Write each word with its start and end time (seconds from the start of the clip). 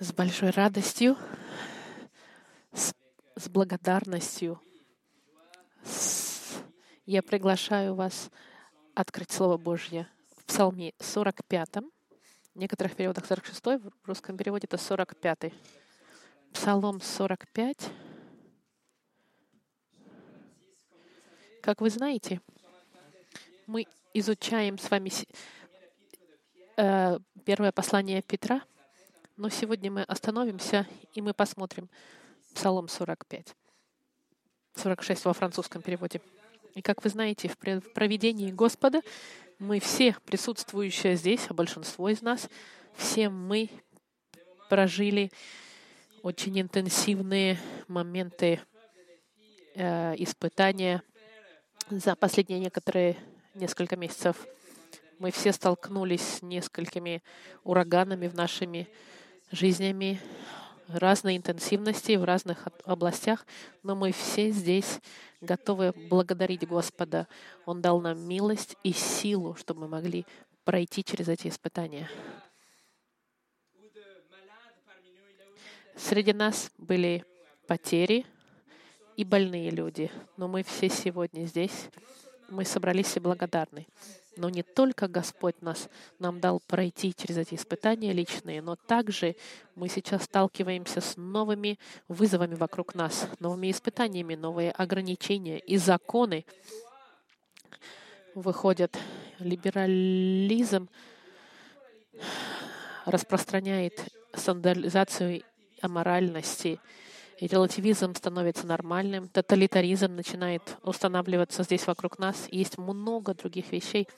с 0.00 0.12
большой 0.12 0.50
радостью, 0.50 1.16
с, 2.72 2.94
с 3.34 3.48
благодарностью. 3.48 4.60
С... 5.82 6.62
Я 7.04 7.22
приглашаю 7.22 7.94
вас 7.94 8.30
открыть 8.94 9.32
Слово 9.32 9.56
Божье 9.56 10.08
в 10.36 10.44
Псалме 10.44 10.94
45. 11.00 11.76
В 12.54 12.58
некоторых 12.58 12.94
переводах 12.94 13.26
46, 13.26 13.60
в 13.64 13.92
русском 14.04 14.36
переводе 14.36 14.66
это 14.66 14.78
45. 14.78 15.52
Псалом 16.52 17.00
45. 17.00 17.90
Как 21.60 21.80
вы 21.80 21.90
знаете, 21.90 22.40
мы 23.66 23.86
изучаем 24.14 24.78
с 24.78 24.90
вами 24.90 25.10
э, 26.76 27.18
первое 27.44 27.72
послание 27.72 28.22
Петра, 28.22 28.62
но 29.38 29.48
сегодня 29.50 29.88
мы 29.90 30.02
остановимся 30.02 30.86
и 31.14 31.22
мы 31.22 31.32
посмотрим 31.32 31.88
Псалом 32.54 32.88
45. 32.88 33.54
46 34.74 35.24
во 35.24 35.32
французском 35.32 35.80
переводе. 35.80 36.20
И 36.74 36.82
как 36.82 37.04
вы 37.04 37.10
знаете, 37.10 37.48
в 37.48 37.56
проведении 37.56 38.50
Господа 38.50 39.00
мы 39.60 39.78
все 39.78 40.16
присутствующие 40.24 41.14
здесь, 41.14 41.46
а 41.48 41.54
большинство 41.54 42.08
из 42.08 42.20
нас, 42.20 42.48
все 42.96 43.28
мы 43.28 43.70
прожили 44.68 45.30
очень 46.22 46.60
интенсивные 46.60 47.60
моменты 47.86 48.60
э, 49.76 50.14
испытания 50.18 51.02
за 51.90 52.16
последние 52.16 52.58
некоторые 52.58 53.16
несколько 53.54 53.96
месяцев. 53.96 54.36
Мы 55.20 55.30
все 55.30 55.52
столкнулись 55.52 56.22
с 56.22 56.42
несколькими 56.42 57.22
ураганами 57.62 58.26
в 58.26 58.34
нашими 58.34 58.88
жизнями, 59.50 60.20
разной 60.88 61.36
интенсивности 61.36 62.16
в 62.16 62.24
разных 62.24 62.66
областях, 62.84 63.46
но 63.82 63.94
мы 63.94 64.12
все 64.12 64.50
здесь 64.50 65.00
готовы 65.40 65.92
благодарить 65.92 66.66
Господа. 66.66 67.28
Он 67.66 67.80
дал 67.80 68.00
нам 68.00 68.18
милость 68.20 68.76
и 68.82 68.92
силу, 68.92 69.54
чтобы 69.54 69.82
мы 69.82 69.88
могли 69.88 70.26
пройти 70.64 71.04
через 71.04 71.28
эти 71.28 71.48
испытания. 71.48 72.10
Среди 75.96 76.32
нас 76.32 76.70
были 76.78 77.24
потери 77.66 78.24
и 79.16 79.24
больные 79.24 79.70
люди, 79.70 80.10
но 80.36 80.46
мы 80.46 80.62
все 80.62 80.88
сегодня 80.88 81.44
здесь. 81.44 81.88
Мы 82.48 82.64
собрались 82.64 83.16
и 83.16 83.20
благодарны. 83.20 83.86
Но 84.38 84.48
не 84.50 84.62
только 84.62 85.08
Господь 85.08 85.60
нас, 85.62 85.88
нам 86.20 86.38
дал 86.38 86.60
пройти 86.60 87.12
через 87.12 87.38
эти 87.38 87.56
испытания 87.56 88.12
личные, 88.12 88.62
но 88.62 88.76
также 88.76 89.34
мы 89.74 89.88
сейчас 89.88 90.22
сталкиваемся 90.22 91.00
с 91.00 91.16
новыми 91.16 91.76
вызовами 92.06 92.54
вокруг 92.54 92.94
нас, 92.94 93.28
новыми 93.40 93.68
испытаниями, 93.68 94.36
новые 94.36 94.70
ограничения 94.70 95.58
и 95.58 95.76
законы 95.76 96.46
выходят. 98.36 98.96
Либерализм 99.40 100.88
распространяет 103.06 104.04
стандартизацию 104.34 105.42
аморальности, 105.80 106.78
и 107.40 107.46
релативизм 107.46 108.14
становится 108.14 108.66
нормальным, 108.66 109.28
тоталитаризм 109.28 110.14
начинает 110.14 110.62
устанавливаться 110.82 111.62
здесь 111.62 111.86
вокруг 111.86 112.18
нас. 112.18 112.48
Есть 112.50 112.78
много 112.78 113.34
других 113.34 113.70
вещей, 113.70 114.08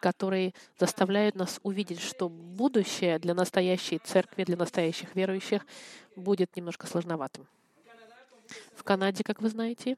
которые 0.00 0.54
заставляют 0.78 1.34
нас 1.34 1.60
увидеть, 1.62 2.00
что 2.00 2.28
будущее 2.28 3.18
для 3.18 3.34
настоящей 3.34 3.98
церкви, 3.98 4.44
для 4.44 4.56
настоящих 4.56 5.14
верующих 5.14 5.66
будет 6.14 6.56
немножко 6.56 6.86
сложноватым. 6.86 7.46
В 8.74 8.84
Канаде, 8.84 9.24
как 9.24 9.42
вы 9.42 9.48
знаете, 9.48 9.96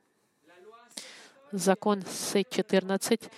закон 1.52 2.02
С-14, 2.02 3.30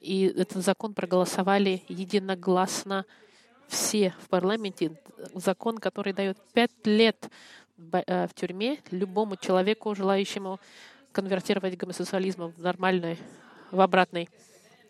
и 0.00 0.26
этот 0.26 0.62
закон 0.62 0.94
проголосовали 0.94 1.82
единогласно 1.88 3.04
все 3.66 4.14
в 4.20 4.28
парламенте. 4.28 5.00
Закон, 5.34 5.78
который 5.78 6.12
дает 6.12 6.38
пять 6.52 6.86
лет 6.86 7.28
Э, 7.92 8.26
в 8.26 8.34
тюрьме 8.34 8.78
любому 8.90 9.36
человеку, 9.36 9.94
желающему 9.94 10.58
конвертировать 11.12 11.76
гомосексуализм 11.76 12.52
в 12.56 12.62
нормальный, 12.62 13.18
в 13.70 13.80
обратный. 13.80 14.30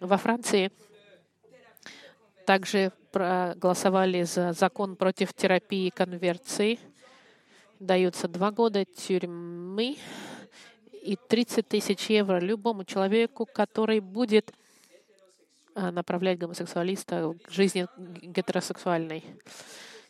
Во 0.00 0.16
Франции 0.18 0.70
также 2.44 2.92
проголосовали 3.12 4.22
за 4.22 4.52
закон 4.52 4.94
против 4.96 5.32
терапии 5.32 5.90
конверсии. 5.90 6.78
Даются 7.80 8.28
два 8.28 8.50
года 8.50 8.84
тюрьмы 8.84 9.96
и 11.02 11.16
30 11.16 11.68
тысяч 11.68 12.10
евро 12.10 12.38
любому 12.38 12.84
человеку, 12.84 13.46
который 13.46 14.00
будет 14.00 14.52
э, 15.74 15.90
направлять 15.90 16.38
гомосексуалиста 16.38 17.34
к 17.42 17.50
жизни 17.50 17.86
гетеросексуальной. 17.96 19.24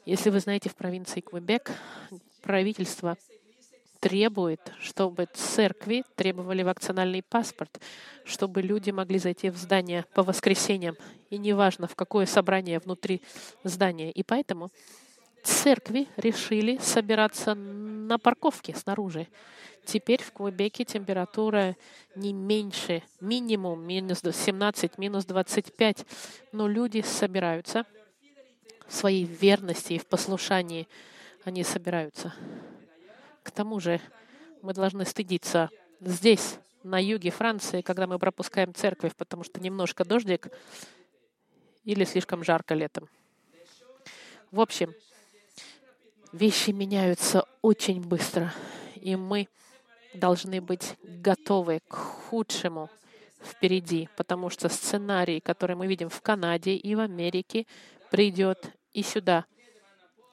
Если 0.05 0.31
вы 0.31 0.41
знаете, 0.41 0.69
в 0.69 0.75
провинции 0.75 1.21
Квебек 1.21 1.73
правительство 2.43 3.17
требует, 4.01 4.61
чтобы 4.81 5.29
церкви 5.33 6.05
требовали 6.15 6.63
вакцинальный 6.63 7.23
паспорт, 7.23 7.81
чтобы 8.25 8.63
люди 8.63 8.91
могли 8.91 9.19
зайти 9.19 9.51
в 9.51 9.57
здание 9.57 10.05
по 10.15 10.23
воскресеньям, 10.23 10.97
и 11.31 11.39
неважно, 11.39 11.87
в 11.87 11.95
какое 11.95 12.27
собрание 12.27 12.79
внутри 12.79 13.23
здания. 13.65 14.11
И 14.11 14.23
поэтому 14.23 14.71
церкви 15.43 16.09
решили 16.17 16.79
собираться 16.79 17.55
на 17.55 18.19
парковке 18.19 18.75
снаружи. 18.75 19.29
Теперь 19.85 20.21
в 20.21 20.33
Квебеке 20.33 20.85
температура 20.85 21.77
не 22.17 22.33
меньше, 22.33 23.03
минимум 23.21 23.87
минус 23.87 24.23
17, 24.23 24.99
минус 24.99 25.25
25, 25.25 26.05
но 26.53 26.67
люди 26.67 27.03
собираются 27.03 27.87
в 28.89 28.95
своей 28.95 29.25
верности 29.25 29.95
и 29.95 29.99
в 29.99 30.07
послушании 30.07 30.89
они 31.45 31.63
собираются. 31.63 32.35
К 33.47 33.53
тому 33.53 33.79
же 33.79 34.01
мы 34.61 34.75
должны 34.75 35.05
стыдиться 35.05 35.71
здесь, 36.01 36.59
на 36.83 37.03
юге 37.03 37.31
Франции, 37.31 37.81
когда 37.81 38.07
мы 38.07 38.19
пропускаем 38.19 38.75
церковь, 38.75 39.15
потому 39.17 39.43
что 39.43 39.61
немножко 39.61 40.05
дождик 40.05 40.49
или 41.85 42.05
слишком 42.05 42.45
жарко 42.45 42.75
летом. 42.75 43.09
В 44.53 44.61
общем, 44.61 44.95
вещи 46.33 46.71
меняются 46.71 47.45
очень 47.63 48.01
быстро, 48.01 48.53
и 48.95 49.17
мы 49.17 49.49
должны 50.15 50.61
быть 50.61 50.97
готовы 51.03 51.81
к 51.89 51.95
худшему 51.95 52.89
впереди, 53.45 54.09
потому 54.17 54.51
что 54.51 54.69
сценарий, 54.69 55.41
который 55.41 55.75
мы 55.75 55.87
видим 55.87 56.09
в 56.09 56.21
Канаде 56.21 56.75
и 56.75 56.95
в 56.95 57.01
Америке, 57.01 57.67
придет 58.11 58.73
и 58.93 59.03
сюда— 59.03 59.45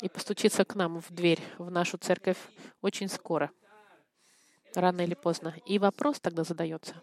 и 0.03 0.09
постучиться 0.09 0.66
к 0.66 0.75
нам 0.75 1.00
в 1.00 1.12
дверь, 1.12 1.40
в 1.58 1.72
нашу 1.72 1.97
церковь 1.97 2.38
очень 2.81 3.08
скоро, 3.08 3.52
рано 4.75 5.00
или 5.00 5.14
поздно. 5.14 5.56
И 5.66 5.80
вопрос 5.80 6.19
тогда 6.19 6.44
задается, 6.44 6.96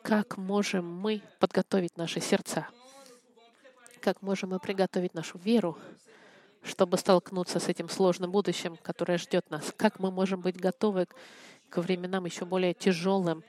как 0.00 0.38
можем 0.38 0.90
мы 0.90 1.20
подготовить 1.38 1.98
наши 1.98 2.18
сердца? 2.20 2.66
Как 4.00 4.22
можем 4.22 4.50
мы 4.50 4.58
приготовить 4.58 5.12
нашу 5.12 5.36
веру, 5.36 5.76
чтобы 6.62 6.96
столкнуться 6.96 7.60
с 7.60 7.68
этим 7.68 7.90
сложным 7.90 8.30
будущим, 8.30 8.78
которое 8.78 9.18
ждет 9.18 9.50
нас? 9.50 9.74
Как 9.76 9.98
мы 9.98 10.10
можем 10.10 10.40
быть 10.40 10.56
готовы 10.56 11.08
к 11.68 11.76
временам 11.76 12.24
еще 12.24 12.46
более 12.46 12.72
тяжелым 12.72 13.44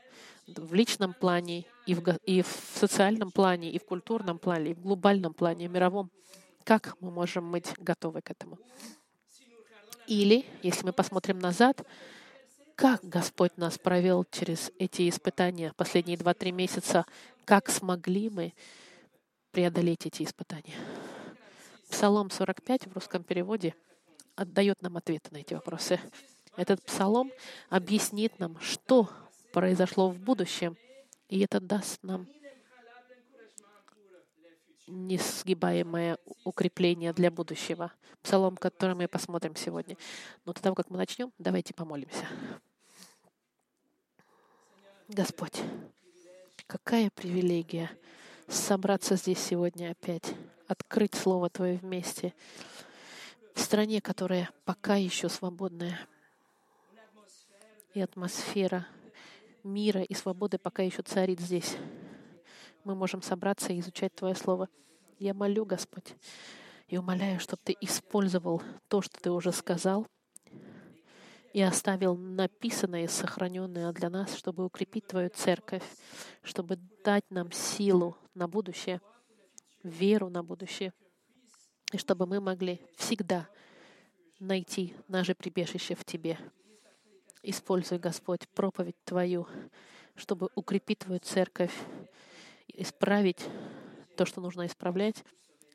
в 0.47 0.73
личном 0.73 1.13
плане, 1.13 1.63
и 1.85 1.95
в, 1.95 2.01
и 2.25 2.41
в 2.41 2.47
социальном 2.75 3.31
плане, 3.31 3.71
и 3.71 3.79
в 3.79 3.85
культурном 3.85 4.37
плане, 4.37 4.71
и 4.71 4.73
в 4.73 4.81
глобальном 4.81 5.33
плане, 5.33 5.65
и 5.65 5.67
в 5.69 5.71
мировом 5.71 6.11
как 6.63 6.95
мы 6.99 7.11
можем 7.11 7.51
быть 7.51 7.73
готовы 7.77 8.21
к 8.21 8.31
этому? 8.31 8.57
Или, 10.07 10.45
если 10.61 10.85
мы 10.85 10.93
посмотрим 10.93 11.39
назад, 11.39 11.85
как 12.75 13.01
Господь 13.03 13.57
нас 13.57 13.77
провел 13.77 14.25
через 14.31 14.71
эти 14.79 15.07
испытания 15.07 15.73
последние 15.77 16.17
два-три 16.17 16.51
месяца, 16.51 17.05
как 17.45 17.69
смогли 17.69 18.29
мы 18.29 18.53
преодолеть 19.51 20.05
эти 20.05 20.23
испытания? 20.23 20.75
Псалом 21.89 22.29
45 22.29 22.87
в 22.87 22.93
русском 22.93 23.23
переводе 23.23 23.75
отдает 24.35 24.81
нам 24.81 24.97
ответы 24.97 25.29
на 25.31 25.37
эти 25.37 25.53
вопросы. 25.53 25.99
Этот 26.57 26.83
псалом 26.83 27.31
объяснит 27.69 28.39
нам, 28.39 28.59
что 28.59 29.09
произошло 29.53 30.09
в 30.09 30.17
будущем, 30.17 30.77
и 31.29 31.39
это 31.39 31.59
даст 31.59 31.99
нам 32.03 32.27
несгибаемое 34.91 36.17
укрепление 36.43 37.13
для 37.13 37.31
будущего. 37.31 37.91
Псалом, 38.21 38.57
который 38.57 38.95
мы 38.95 39.07
посмотрим 39.07 39.55
сегодня. 39.55 39.97
Но 40.45 40.53
до 40.53 40.61
того, 40.61 40.75
как 40.75 40.89
мы 40.89 40.97
начнем, 40.97 41.31
давайте 41.39 41.73
помолимся. 41.73 42.27
Господь, 45.07 45.59
какая 46.67 47.09
привилегия 47.09 47.89
собраться 48.47 49.15
здесь 49.15 49.39
сегодня 49.39 49.91
опять, 49.91 50.33
открыть 50.67 51.15
Слово 51.15 51.49
Твое 51.49 51.77
вместе. 51.77 52.33
в 53.53 53.59
стране, 53.59 54.01
которая 54.01 54.49
пока 54.63 54.95
еще 54.95 55.27
свободная, 55.27 55.99
и 57.93 57.99
атмосфера 57.99 58.87
мира 59.63 60.01
и 60.01 60.13
свободы 60.13 60.57
пока 60.57 60.83
еще 60.83 61.01
царит 61.01 61.39
здесь. 61.39 61.75
Мы 62.83 62.95
можем 62.95 63.21
собраться 63.21 63.71
и 63.73 63.79
изучать 63.79 64.15
Твое 64.15 64.33
Слово. 64.33 64.67
Я 65.19 65.33
молю, 65.33 65.65
Господь, 65.65 66.15
и 66.87 66.97
умоляю, 66.97 67.39
чтобы 67.39 67.61
Ты 67.63 67.77
использовал 67.79 68.61
то, 68.87 69.01
что 69.01 69.21
Ты 69.21 69.29
уже 69.31 69.51
сказал, 69.51 70.07
и 71.53 71.61
оставил 71.61 72.15
написанное 72.15 73.03
и 73.03 73.07
сохраненное 73.07 73.91
для 73.91 74.09
нас, 74.09 74.35
чтобы 74.35 74.65
укрепить 74.65 75.05
Твою 75.05 75.29
церковь, 75.29 75.83
чтобы 76.41 76.77
дать 77.03 77.29
нам 77.29 77.51
силу 77.51 78.17
на 78.33 78.47
будущее, 78.47 78.99
веру 79.83 80.29
на 80.29 80.43
будущее, 80.43 80.93
и 81.91 81.97
чтобы 81.97 82.25
мы 82.25 82.39
могли 82.39 82.81
всегда 82.95 83.47
найти 84.39 84.95
наше 85.07 85.35
прибежище 85.35 85.93
в 85.93 86.03
Тебе. 86.03 86.39
Используй, 87.43 87.99
Господь, 87.99 88.47
проповедь 88.49 88.95
Твою, 89.03 89.47
чтобы 90.15 90.49
укрепить 90.55 90.99
Твою 90.99 91.19
церковь, 91.19 91.73
исправить 92.75 93.45
то, 94.15 94.25
что 94.25 94.41
нужно 94.41 94.65
исправлять, 94.65 95.23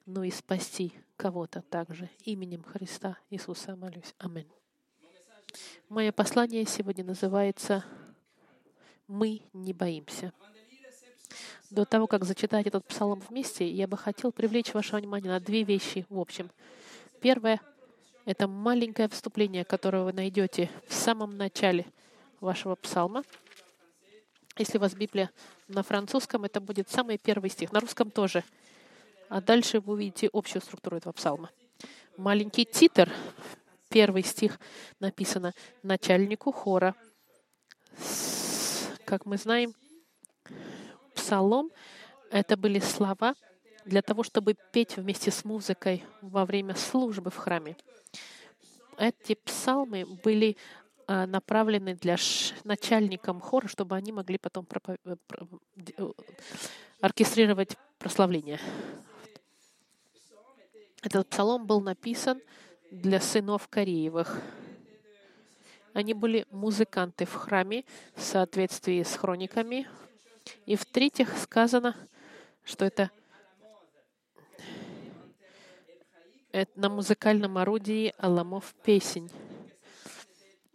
но 0.07 0.25
и 0.25 0.31
спасти 0.31 0.93
кого-то 1.17 1.63
также. 1.63 2.09
Именем 2.25 2.63
Христа 2.63 3.19
Иисуса 3.31 3.77
молюсь. 3.77 4.15
Аминь. 4.19 4.49
Мое 5.89 6.13
послание 6.13 6.65
сегодня 6.67 7.05
называется 7.05 7.85
«Мы 9.07 9.43
не 9.53 9.73
боимся». 9.73 10.33
До 11.71 11.85
того, 11.85 12.07
как 12.07 12.25
зачитать 12.25 12.67
этот 12.67 12.87
псалом 12.87 13.21
вместе, 13.21 13.69
я 13.69 13.89
бы 13.89 13.97
хотел 13.97 14.31
привлечь 14.31 14.73
ваше 14.73 14.97
внимание 14.97 15.33
на 15.33 15.41
две 15.41 15.65
вещи 15.65 16.07
в 16.09 16.19
общем. 16.21 16.51
Первое— 17.21 17.61
это 18.25 18.47
маленькое 18.47 19.09
вступление, 19.09 19.65
которое 19.65 20.05
вы 20.05 20.13
найдете 20.13 20.71
в 20.87 20.95
самом 20.95 21.37
начале 21.37 21.87
вашего 22.41 22.77
псалма. 22.77 23.25
Если 24.59 24.79
у 24.79 24.81
вас 24.81 24.95
Библия 24.95 25.31
на 25.69 25.83
французском, 25.83 26.45
это 26.45 26.61
будет 26.61 26.89
самый 26.89 27.19
первый 27.19 27.51
стих, 27.51 27.73
на 27.73 27.81
русском 27.81 28.11
тоже. 28.11 28.45
А 29.29 29.41
дальше 29.41 29.81
вы 29.81 29.95
увидите 29.95 30.31
общую 30.33 30.63
структуру 30.63 30.97
этого 30.97 31.13
псалма. 31.13 31.51
Маленький 32.17 32.65
титр, 32.65 33.13
первый 33.89 34.23
стих 34.23 34.59
написано 35.01 35.53
начальнику 35.83 36.53
хора. 36.53 36.95
Как 39.05 39.27
мы 39.27 39.37
знаем, 39.37 39.75
псалом— 41.15 41.71
это 42.31 42.57
были 42.57 42.79
слова 42.79 43.35
для 43.85 44.03
того, 44.03 44.23
чтобы 44.23 44.57
петь 44.73 44.97
вместе 44.97 45.31
с 45.31 45.45
музыкой 45.45 46.05
во 46.21 46.45
время 46.45 46.75
службы 46.75 47.31
в 47.31 47.37
храме. 47.37 47.77
Эти 48.99 49.35
псалмы 49.35 50.05
были 50.25 50.57
направлены 51.07 51.95
для 51.95 52.17
начальникам 52.65 53.41
хора, 53.41 53.69
чтобы 53.69 53.97
они 53.97 54.13
могли 54.13 54.39
потом 54.39 54.67
пропов... 54.67 54.97
Э, 55.05 55.17
э, 55.99 56.11
оркестрировать 57.01 57.77
прославление. 57.99 58.59
Этот 61.03 61.29
псалом 61.29 61.67
был 61.67 61.81
написан 61.81 62.41
для 62.91 63.21
сынов 63.21 63.69
Кореевых. 63.69 64.41
Они 65.93 66.15
были 66.15 66.47
музыканты 66.51 67.25
в 67.25 67.35
храме 67.35 67.85
в 68.15 68.23
соответствии 68.23 69.03
с 69.03 69.17
хрониками 69.17 69.89
и 70.67 70.77
в-третьих, 70.77 71.37
сказано, 71.39 71.97
что 72.65 72.85
это 72.85 73.11
на 76.75 76.89
музыкальном 76.89 77.59
орудии 77.59 78.15
Аламов 78.19 78.75
песень. 78.85 79.31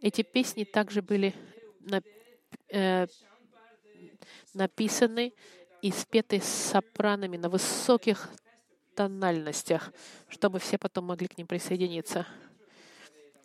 Эти 0.02 0.22
песни 0.22 0.64
также 0.64 1.00
были 1.00 1.32
э, 2.68 3.06
написаны 4.52 5.32
и 5.80 5.92
спеты 5.92 6.40
сопранами 6.40 7.36
на 7.36 7.48
высоких 7.48 8.28
тональностях, 8.96 9.92
чтобы 10.28 10.58
все 10.58 10.76
потом 10.76 11.04
могли 11.04 11.28
к 11.28 11.38
ним 11.38 11.46
присоединиться. 11.46 12.26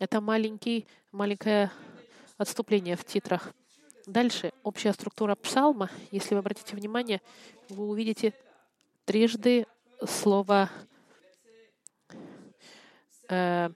Это 0.00 0.20
маленький, 0.20 0.88
маленькое 1.12 1.70
отступление 2.38 2.96
в 2.96 3.04
титрах. 3.04 3.52
Дальше 4.06 4.52
общая 4.64 4.92
структура 4.92 5.36
псалма. 5.36 5.90
Если 6.10 6.34
вы 6.34 6.40
обратите 6.40 6.74
внимание, 6.74 7.22
вы 7.68 7.86
увидите 7.86 8.34
трижды 9.04 9.64
слово 10.04 10.70
э, 13.28 13.70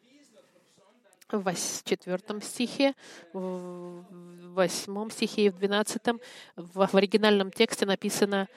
в 1.39 1.85
четвертом 1.85 2.43
стихе, 2.43 2.95
в 3.33 4.05
восьмом 4.53 5.11
стихе 5.11 5.47
и 5.47 5.51
в 5.51 5.59
двенадцатом. 5.59 6.21
В, 6.57 6.97
оригинальном 6.97 7.51
тексте 7.51 7.87
написано 7.87 8.49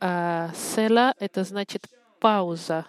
э, 0.00 0.48
«села»— 0.54 1.14
это 1.18 1.44
значит 1.44 1.86
«пауза». 2.20 2.86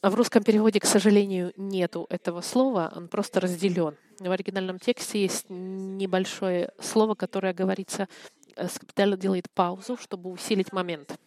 А 0.00 0.10
в 0.10 0.14
русском 0.14 0.42
переводе, 0.42 0.80
к 0.80 0.84
сожалению, 0.84 1.52
нету 1.56 2.06
этого 2.10 2.40
слова, 2.40 2.92
он 2.96 3.06
просто 3.06 3.38
разделен. 3.40 3.96
В 4.18 4.30
оригинальном 4.30 4.78
тексте 4.78 5.22
есть 5.22 5.46
небольшое 5.48 6.72
слово, 6.80 7.14
которое 7.14 7.54
говорится, 7.54 8.08
э, 8.56 8.68
делает 9.16 9.50
паузу, 9.52 9.96
чтобы 9.96 10.30
усилить 10.30 10.72
момент. 10.72 11.18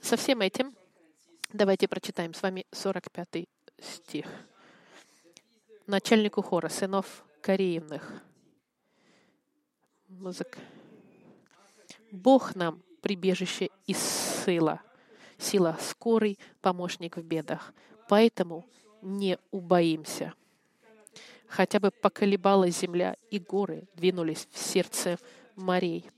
Со 0.00 0.16
всем 0.16 0.42
этим 0.42 0.74
давайте 1.54 1.88
прочитаем 1.88 2.34
с 2.34 2.42
вами 2.42 2.66
45 2.72 3.46
стих. 3.80 4.26
Начальнику 5.86 6.40
хора, 6.40 6.70
сынов 6.70 7.26
Кореевных. 7.42 8.22
Музыка. 10.08 10.58
Бог 12.10 12.54
нам 12.54 12.82
прибежище 13.02 13.68
и 13.86 13.92
сила, 13.92 14.80
сила 15.36 15.76
скорый, 15.78 16.38
помощник 16.62 17.18
в 17.18 17.22
бедах. 17.22 17.74
Поэтому 18.08 18.64
не 19.02 19.38
убоимся. 19.50 20.32
Хотя 21.48 21.80
бы 21.80 21.90
поколебала 21.90 22.70
земля, 22.70 23.18
и 23.30 23.38
горы 23.38 23.86
двинулись 23.94 24.48
в 24.50 24.56
сердце 24.56 25.18
морей. 25.54 26.10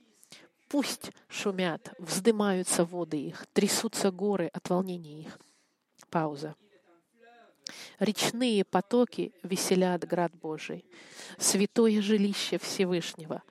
Пусть 0.69 1.11
шумят, 1.27 1.93
вздымаются 1.99 2.85
воды 2.85 3.21
их, 3.21 3.45
трясутся 3.53 4.13
горы 4.13 4.49
от 4.53 4.71
волнения 4.71 5.23
их. 5.23 5.41
Пауза. 6.09 6.55
Речные 7.99 8.65
потоки 8.65 9.33
веселят 9.43 10.07
град 10.07 10.33
Божий, 10.35 10.85
святое 11.39 12.01
жилище 12.01 12.59
Всевышнего. 12.59 13.43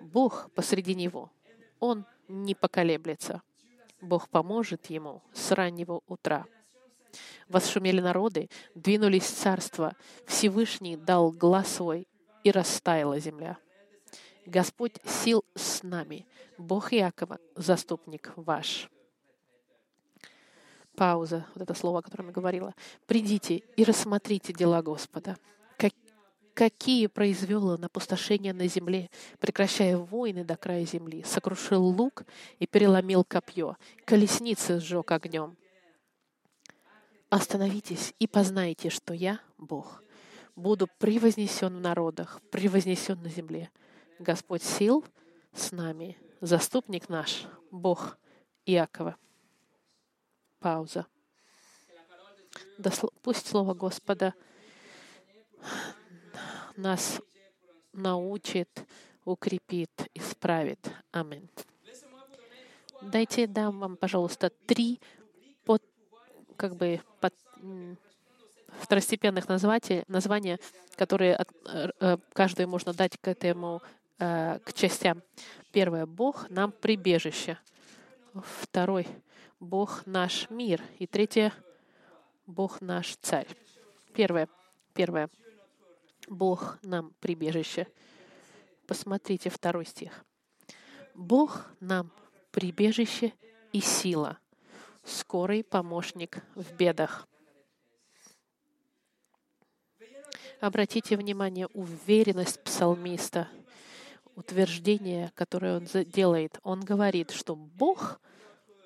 Бог 0.00 0.50
посреди 0.54 0.94
него, 0.94 1.30
Он 1.78 2.04
не 2.28 2.54
поколеблется. 2.54 3.42
Бог 4.00 4.28
поможет 4.28 4.86
ему 4.86 5.22
с 5.32 5.52
раннего 5.52 6.00
утра. 6.08 6.46
Восшумели 7.48 8.00
народы, 8.00 8.48
двинулись 8.74 9.26
царства. 9.26 9.94
Всевышний 10.26 10.96
дал 10.96 11.30
глаз 11.30 11.76
свой, 11.76 12.08
и 12.42 12.50
растаяла 12.50 13.18
земля. 13.18 13.58
Господь 14.46 14.96
сил 15.04 15.44
с 15.54 15.82
нами, 15.82 16.26
Бог 16.58 16.92
Иакова, 16.92 17.38
заступник 17.54 18.32
ваш. 18.36 18.90
Пауза, 20.96 21.46
вот 21.54 21.62
это 21.62 21.74
слово, 21.74 22.00
о 22.00 22.02
котором 22.02 22.26
я 22.26 22.32
говорила. 22.32 22.74
«Придите 23.06 23.62
и 23.76 23.84
рассмотрите 23.84 24.52
дела 24.52 24.82
Господа, 24.82 25.36
как, 25.78 25.92
какие 26.54 27.06
произвел 27.06 27.68
он 27.68 27.84
опустошения 27.84 28.52
на 28.52 28.66
земле, 28.68 29.10
прекращая 29.40 29.96
войны 29.96 30.44
до 30.44 30.56
края 30.56 30.84
земли, 30.84 31.22
сокрушил 31.24 31.84
лук 31.84 32.24
и 32.58 32.66
переломил 32.66 33.24
копье, 33.24 33.76
колесницы 34.04 34.80
сжег 34.80 35.10
огнем, 35.10 35.56
Остановитесь 37.32 38.12
и 38.18 38.26
познайте, 38.26 38.90
что 38.90 39.14
я 39.14 39.40
Бог. 39.56 40.02
Буду 40.54 40.86
превознесен 40.98 41.78
в 41.78 41.80
народах, 41.80 42.42
превознесен 42.50 43.22
на 43.22 43.30
земле. 43.30 43.70
Господь 44.18 44.62
сил 44.62 45.02
с 45.54 45.72
нами, 45.72 46.18
заступник 46.42 47.08
наш, 47.08 47.46
Бог 47.70 48.18
Иакова. 48.66 49.16
Пауза. 50.62 51.06
Пусть 53.22 53.46
Слово 53.46 53.74
Господа 53.74 54.34
нас 56.76 57.20
научит, 57.92 58.86
укрепит, 59.24 59.90
исправит. 60.14 60.90
Аминь. 61.10 61.48
Дайте 63.02 63.46
дам 63.46 63.80
вам, 63.80 63.96
пожалуйста, 63.96 64.50
три 64.66 65.00
как 66.56 66.76
бы 66.76 67.00
под, 67.20 67.34
второстепенных 68.80 69.48
названий, 69.48 70.04
названия, 70.06 70.58
которые 70.96 71.34
от, 71.34 71.48
э, 71.66 72.16
каждое 72.32 72.66
можно 72.66 72.92
дать 72.92 73.18
к 73.18 73.26
этому, 73.28 73.82
э, 74.18 74.58
к 74.64 74.72
частям. 74.72 75.22
Первое— 75.72 76.06
Бог 76.20 76.48
нам 76.50 76.70
прибежище. 76.70 77.58
Второй— 78.62 79.06
Бог 79.62 80.04
наш 80.06 80.50
мир. 80.50 80.82
И 80.98 81.06
третье 81.06 81.52
Бог 82.46 82.80
наш 82.80 83.16
царь. 83.22 83.46
Первое. 84.12 84.48
Первое. 84.92 85.30
Бог 86.26 86.78
нам 86.82 87.14
прибежище. 87.20 87.86
Посмотрите 88.88 89.50
второй 89.50 89.86
стих. 89.86 90.24
Бог 91.14 91.64
нам 91.78 92.10
прибежище 92.50 93.34
и 93.72 93.80
сила, 93.80 94.36
скорый 95.04 95.62
помощник 95.62 96.42
в 96.56 96.74
бедах. 96.74 97.28
Обратите 100.60 101.16
внимание, 101.16 101.68
уверенность 101.68 102.60
псалмиста, 102.64 103.48
утверждение, 104.34 105.30
которое 105.36 105.76
он 105.76 105.86
делает. 106.06 106.58
Он 106.64 106.80
говорит, 106.80 107.30
что 107.30 107.54
Бог 107.54 108.20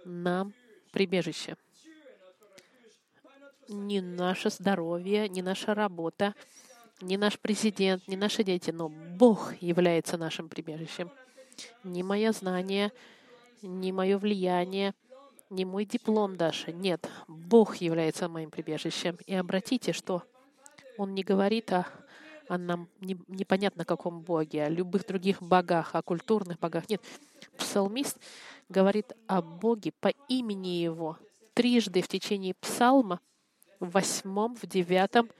нам 0.04 0.52
прибежище. 0.96 1.56
Не 3.68 4.00
наше 4.00 4.48
здоровье, 4.48 5.28
не 5.28 5.42
наша 5.42 5.74
работа, 5.74 6.34
не 7.02 7.18
наш 7.18 7.38
президент, 7.38 8.08
не 8.08 8.16
наши 8.16 8.42
дети, 8.42 8.70
но 8.70 8.88
Бог 8.88 9.52
является 9.60 10.16
нашим 10.16 10.48
прибежищем. 10.48 11.10
Не 11.84 12.02
мое 12.02 12.32
знание, 12.32 12.92
не 13.60 13.92
мое 13.92 14.16
влияние, 14.16 14.94
не 15.50 15.66
мой 15.66 15.84
диплом 15.84 16.34
даже. 16.36 16.72
Нет, 16.72 17.06
Бог 17.28 17.76
является 17.76 18.30
моим 18.30 18.50
прибежищем. 18.50 19.18
И 19.26 19.34
обратите, 19.34 19.92
что 19.92 20.22
Он 20.96 21.14
не 21.14 21.22
говорит 21.22 21.70
о, 21.74 21.86
о 22.48 22.56
нам 22.56 22.88
не, 23.00 23.18
непонятно 23.28 23.84
каком 23.84 24.22
Боге, 24.22 24.64
о 24.64 24.70
любых 24.70 25.06
других 25.06 25.42
богах, 25.42 25.94
о 25.94 26.00
культурных 26.00 26.58
богах. 26.58 26.88
Нет, 26.88 27.02
псалмист 27.58 28.16
говорит 28.68 29.12
о 29.26 29.42
Боге 29.42 29.92
по 30.00 30.12
имени 30.28 30.68
Его. 30.68 31.18
Трижды 31.54 32.02
в 32.02 32.08
течение 32.08 32.54
псалма, 32.54 33.20
в 33.80 33.90
восьмом, 33.90 34.56
в 34.56 34.66
девятом 34.66 35.30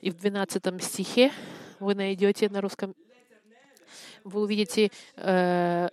и 0.00 0.10
в 0.10 0.16
двенадцатом 0.16 0.80
стихе 0.80 1.32
вы 1.78 1.94
найдете 1.94 2.48
на 2.48 2.60
русском, 2.60 2.94
вы 4.24 4.42
увидите 4.42 4.90
э, 5.16 5.88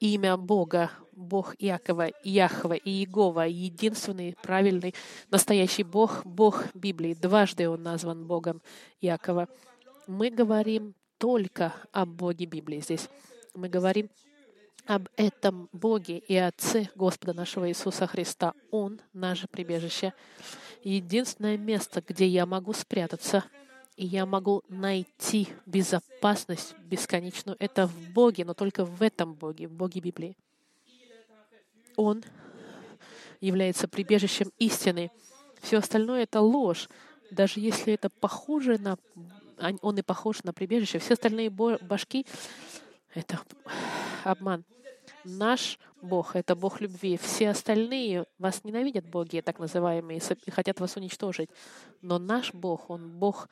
имя 0.00 0.36
Бога, 0.36 0.90
Бог 1.12 1.54
Иакова, 1.58 2.10
Яхва 2.22 2.74
и 2.74 2.90
Иегова, 2.90 3.42
единственный 3.42 4.36
правильный, 4.42 4.94
настоящий 5.30 5.82
Бог, 5.82 6.24
Бог 6.24 6.74
Библии. 6.74 7.14
Дважды 7.14 7.68
Он 7.68 7.82
назван 7.82 8.26
Богом 8.26 8.62
Иакова. 9.00 9.48
Мы 10.06 10.30
говорим 10.30 10.94
только 11.18 11.74
о 11.92 12.06
Боге 12.06 12.46
Библии 12.46 12.80
здесь. 12.80 13.08
Мы 13.54 13.68
говорим 13.68 14.08
об 14.88 15.08
этом 15.16 15.68
Боге 15.72 16.18
и 16.18 16.34
Отце 16.36 16.88
Господа 16.96 17.32
нашего 17.34 17.68
Иисуса 17.68 18.06
Христа. 18.06 18.54
Он— 18.70 19.00
наше 19.12 19.46
прибежище. 19.46 20.12
Единственное 20.82 21.56
место, 21.56 22.02
где 22.06 22.26
я 22.26 22.46
могу 22.46 22.72
спрятаться— 22.72 23.44
и 23.98 24.06
я 24.06 24.26
могу 24.26 24.62
найти 24.68 25.48
безопасность 25.66 26.76
бесконечную. 26.84 27.56
Это 27.58 27.88
в 27.88 28.12
Боге, 28.12 28.44
но 28.44 28.54
только 28.54 28.84
в 28.84 29.02
этом 29.02 29.34
Боге, 29.34 29.66
в 29.66 29.72
Боге 29.72 30.00
Библии. 30.00 30.36
Он 31.96 32.22
является 33.40 33.88
прибежищем 33.88 34.52
истины. 34.60 35.10
Все 35.60 35.78
остальное— 35.78 36.22
это 36.22 36.40
ложь. 36.40 36.88
Даже 37.32 37.58
если 37.58 37.92
это 37.92 38.08
похоже 38.08 38.78
на... 38.78 38.98
Он 39.82 39.98
и 39.98 40.02
похож 40.02 40.44
на 40.44 40.52
прибежище. 40.52 41.00
Все 41.00 41.14
остальные 41.14 41.50
башки— 41.50 42.24
это 43.14 43.40
обман. 44.22 44.64
Наш 45.24 45.78
Бог— 46.00 46.30
это 46.36 46.54
Бог 46.54 46.80
любви. 46.80 47.16
Все 47.16 47.50
остальные 47.50 48.24
вас 48.38 48.64
ненавидят, 48.64 49.06
боги, 49.06 49.40
так 49.40 49.58
называемые, 49.58 50.20
и 50.46 50.50
хотят 50.50 50.80
вас 50.80 50.96
уничтожить. 50.96 51.50
Но 52.02 52.18
наш 52.18 52.54
Бог, 52.54 52.90
Он 52.90 53.10
Бог 53.10 53.48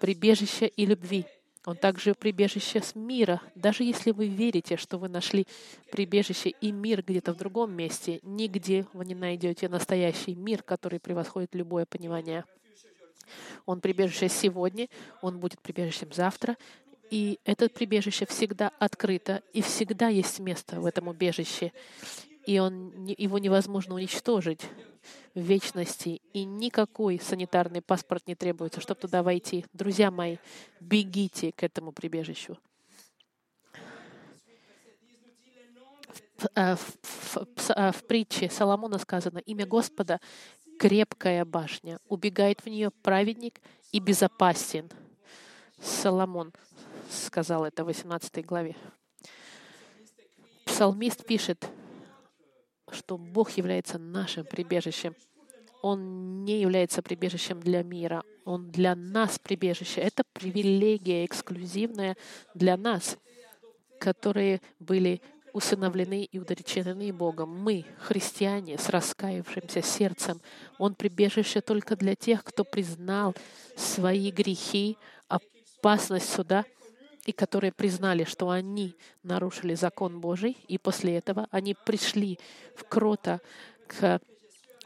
прибежище 0.00 0.66
и 0.66 0.86
любви. 0.86 1.26
Он 1.66 1.76
также 1.76 2.14
прибежище 2.14 2.82
с 2.82 2.94
мира. 2.94 3.40
Даже 3.54 3.84
если 3.84 4.10
вы 4.10 4.28
верите, 4.28 4.76
что 4.76 4.98
вы 4.98 5.08
нашли 5.08 5.46
прибежище 5.90 6.50
и 6.50 6.72
мир 6.72 7.02
где-то 7.02 7.32
в 7.32 7.36
другом 7.36 7.72
месте, 7.72 8.20
нигде 8.22 8.86
вы 8.92 9.06
не 9.06 9.14
найдете 9.14 9.68
настоящий 9.68 10.34
мир, 10.34 10.62
который 10.62 11.00
превосходит 11.00 11.54
любое 11.54 11.86
понимание. 11.86 12.44
Он 13.64 13.80
прибежище 13.80 14.28
сегодня, 14.28 14.88
он 15.22 15.38
будет 15.38 15.60
прибежищем 15.60 16.12
завтра, 16.12 16.56
и 17.14 17.38
это 17.44 17.68
прибежище 17.68 18.26
всегда 18.26 18.72
открыто, 18.80 19.42
и 19.52 19.62
всегда 19.62 20.08
есть 20.08 20.40
место 20.40 20.80
в 20.80 20.86
этом 20.86 21.06
убежище 21.06 21.70
и 22.44 22.58
он, 22.58 23.06
его 23.06 23.38
невозможно 23.38 23.94
уничтожить 23.94 24.62
в 25.34 25.40
вечности, 25.40 26.20
и 26.32 26.44
никакой 26.44 27.20
санитарный 27.20 27.82
паспорт 27.82 28.26
не 28.26 28.34
требуется, 28.34 28.80
чтобы 28.80 29.00
туда 29.00 29.22
войти. 29.22 29.64
Друзья 29.72 30.10
мои, 30.10 30.38
бегите 30.80 31.52
к 31.52 31.62
этому 31.62 31.92
прибежищу. 31.92 32.58
В, 36.36 36.46
э, 36.56 36.74
в, 36.74 37.36
в, 37.56 37.70
э, 37.70 37.92
в 37.92 38.04
притче 38.06 38.50
Соломона 38.50 38.98
сказано, 38.98 39.38
имя 39.38 39.66
Господа— 39.66 40.20
крепкая 40.78 41.44
башня, 41.44 41.98
убегает 42.08 42.60
в 42.60 42.66
нее 42.66 42.90
праведник 42.90 43.60
и 43.92 44.00
безопасен. 44.00 44.90
Соломон 45.80 46.52
сказал 47.10 47.64
это 47.64 47.84
в 47.84 47.86
18 47.86 48.44
главе. 48.44 48.76
Псалмист 50.64 51.24
пишет, 51.24 51.68
что 52.90 53.16
Бог 53.16 53.50
является 53.52 53.98
нашим 53.98 54.44
прибежищем. 54.44 55.14
Он 55.82 56.44
не 56.44 56.60
является 56.60 57.02
прибежищем 57.02 57.60
для 57.60 57.82
мира. 57.82 58.24
Он 58.44 58.70
для 58.70 58.94
нас 58.94 59.38
прибежище. 59.38 60.00
Это 60.00 60.24
привилегия 60.32 61.24
эксклюзивная 61.26 62.16
для 62.54 62.76
нас, 62.76 63.18
которые 63.98 64.60
были 64.78 65.20
усыновлены 65.52 66.24
и 66.24 66.38
удочерены 66.38 67.12
Богом. 67.12 67.56
Мы, 67.56 67.84
христиане, 67.98 68.76
с 68.76 68.88
раскаявшимся 68.88 69.82
сердцем. 69.82 70.40
Он 70.78 70.94
прибежище 70.94 71.60
только 71.60 71.96
для 71.96 72.16
тех, 72.16 72.42
кто 72.42 72.64
признал 72.64 73.34
свои 73.76 74.30
грехи, 74.30 74.98
опасность 75.28 76.28
суда 76.28 76.64
и 77.24 77.32
которые 77.32 77.72
признали, 77.72 78.24
что 78.24 78.50
они 78.50 78.94
нарушили 79.22 79.74
закон 79.74 80.20
Божий, 80.20 80.56
и 80.68 80.78
после 80.78 81.16
этого 81.16 81.48
они 81.50 81.74
пришли 81.74 82.38
в 82.76 82.84
крота 82.84 83.40
к, 83.86 84.20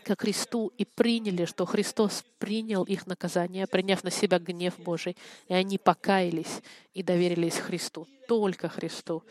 к 0.05 0.17
Христу 0.21 0.73
и 0.79 0.85
приняли, 0.85 1.45
что 1.45 1.67
Христос 1.67 2.25
принял 2.39 2.85
их 2.85 3.07
наказание, 3.07 3.67
приняв 3.67 4.05
на 4.05 4.11
себя 4.11 4.39
гнев 4.39 4.79
Божий, 4.79 5.17
и 5.49 5.55
они 5.55 5.79
покаялись 5.79 6.63
и 6.95 7.03
доверились 7.03 7.59
Христу, 7.59 8.07
только 8.29 8.69
Христу. 8.69 9.25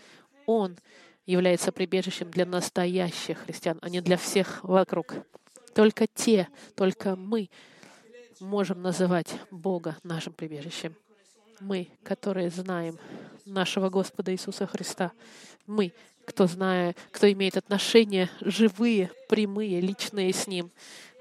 Он 0.45 0.77
является 1.25 1.71
прибежищем 1.71 2.29
для 2.31 2.45
настоящих 2.45 3.39
христиан, 3.39 3.79
а 3.81 3.89
не 3.89 4.01
для 4.01 4.17
всех 4.17 4.63
вокруг. 4.63 5.15
Только 5.75 6.07
те, 6.07 6.47
только 6.75 7.15
мы 7.15 7.49
можем 8.39 8.81
называть 8.81 9.33
Бога 9.51 9.97
нашим 10.03 10.33
прибежищем 10.33 10.95
мы, 11.59 11.89
которые 12.03 12.49
знаем 12.49 12.97
нашего 13.45 13.89
Господа 13.89 14.33
Иисуса 14.33 14.67
Христа, 14.67 15.11
мы, 15.65 15.93
кто 16.25 16.47
знает, 16.47 16.97
кто 17.11 17.31
имеет 17.31 17.57
отношения 17.57 18.29
живые, 18.41 19.11
прямые, 19.29 19.79
личные 19.79 20.33
с 20.33 20.47
Ним, 20.47 20.71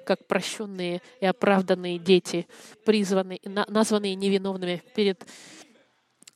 как 0.04 0.26
прощенные 0.26 1.02
и 1.20 1.26
оправданные 1.26 1.98
дети, 1.98 2.46
призванные, 2.84 3.40
названные 3.44 4.14
невиновными 4.14 4.82
перед 4.94 5.26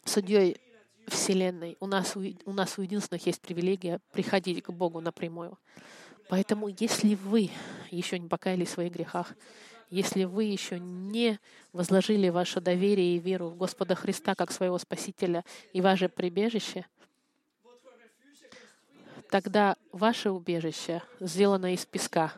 судьей 0.04 0.59
Вселенной. 1.07 1.76
У 1.80 1.87
нас, 1.87 2.14
у 2.16 2.52
нас 2.52 2.78
у 2.78 2.83
единственных 2.83 3.26
есть 3.26 3.40
привилегия 3.40 4.00
приходить 4.12 4.62
к 4.62 4.71
Богу 4.71 5.00
напрямую. 5.00 5.59
Поэтому, 6.28 6.69
если 6.69 7.16
вы 7.16 7.50
еще 7.90 8.19
не 8.19 8.28
покаялись 8.28 8.69
в 8.69 8.73
своих 8.73 8.92
грехах, 8.92 9.35
если 9.90 10.25
вы 10.25 10.44
еще 10.44 10.78
не 10.78 11.38
возложили 11.73 12.28
ваше 12.28 12.61
доверие 12.61 13.16
и 13.16 13.18
веру 13.18 13.49
в 13.49 13.56
Господа 13.56 13.94
Христа 13.94 14.35
как 14.35 14.52
своего 14.52 14.78
Спасителя 14.78 15.44
и 15.73 15.80
ваше 15.80 16.09
прибежище, 16.09 16.87
тогда 19.30 19.76
ваше 19.92 20.30
убежище 20.30 21.02
сделано 21.18 21.75
из 21.75 21.85
песка 21.85 22.32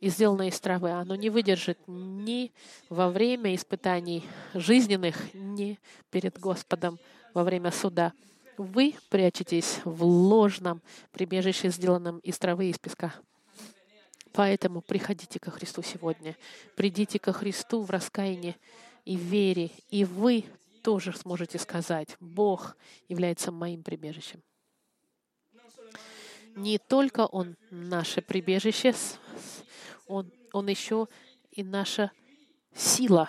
и 0.00 0.08
сделано 0.08 0.48
из 0.48 0.60
травы. 0.60 0.90
Оно 0.90 1.14
не 1.14 1.30
выдержит 1.30 1.78
ни 1.86 2.52
во 2.88 3.10
время 3.10 3.54
испытаний 3.54 4.24
жизненных, 4.54 5.34
ни 5.34 5.78
перед 6.10 6.38
Господом 6.38 6.98
во 7.34 7.44
время 7.44 7.70
суда. 7.70 8.12
Вы 8.56 8.94
прячетесь 9.08 9.80
в 9.84 10.04
ложном 10.04 10.82
прибежище, 11.12 11.70
сделанном 11.70 12.18
из 12.18 12.38
травы 12.38 12.66
и 12.66 12.70
из 12.70 12.78
песка. 12.78 13.14
Поэтому 14.32 14.80
приходите 14.80 15.38
ко 15.38 15.50
Христу 15.50 15.82
сегодня. 15.82 16.36
Придите 16.76 17.18
ко 17.18 17.32
Христу 17.32 17.82
в 17.82 17.90
раскаянии 17.90 18.56
и 19.04 19.16
в 19.16 19.20
вере, 19.20 19.70
и 19.90 20.04
вы 20.04 20.44
тоже 20.82 21.12
сможете 21.12 21.58
сказать, 21.58 22.16
Бог 22.20 22.76
является 23.08 23.52
моим 23.52 23.82
прибежищем. 23.82 24.42
Не 26.56 26.78
только 26.78 27.26
Он 27.26 27.56
наше 27.70 28.22
прибежище, 28.22 28.94
Он 30.06 30.30
Он 30.52 30.68
еще 30.68 31.08
и 31.50 31.62
наша 31.62 32.10
сила. 32.74 33.28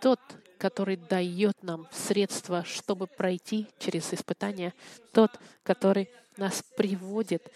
Тот, 0.00 0.20
который 0.58 0.96
дает 0.96 1.62
нам 1.62 1.86
средства, 1.92 2.64
чтобы 2.64 3.06
пройти 3.06 3.68
через 3.78 4.12
испытания, 4.12 4.74
тот, 5.12 5.38
который 5.62 6.08
нас 6.36 6.62
приводит 6.76 7.52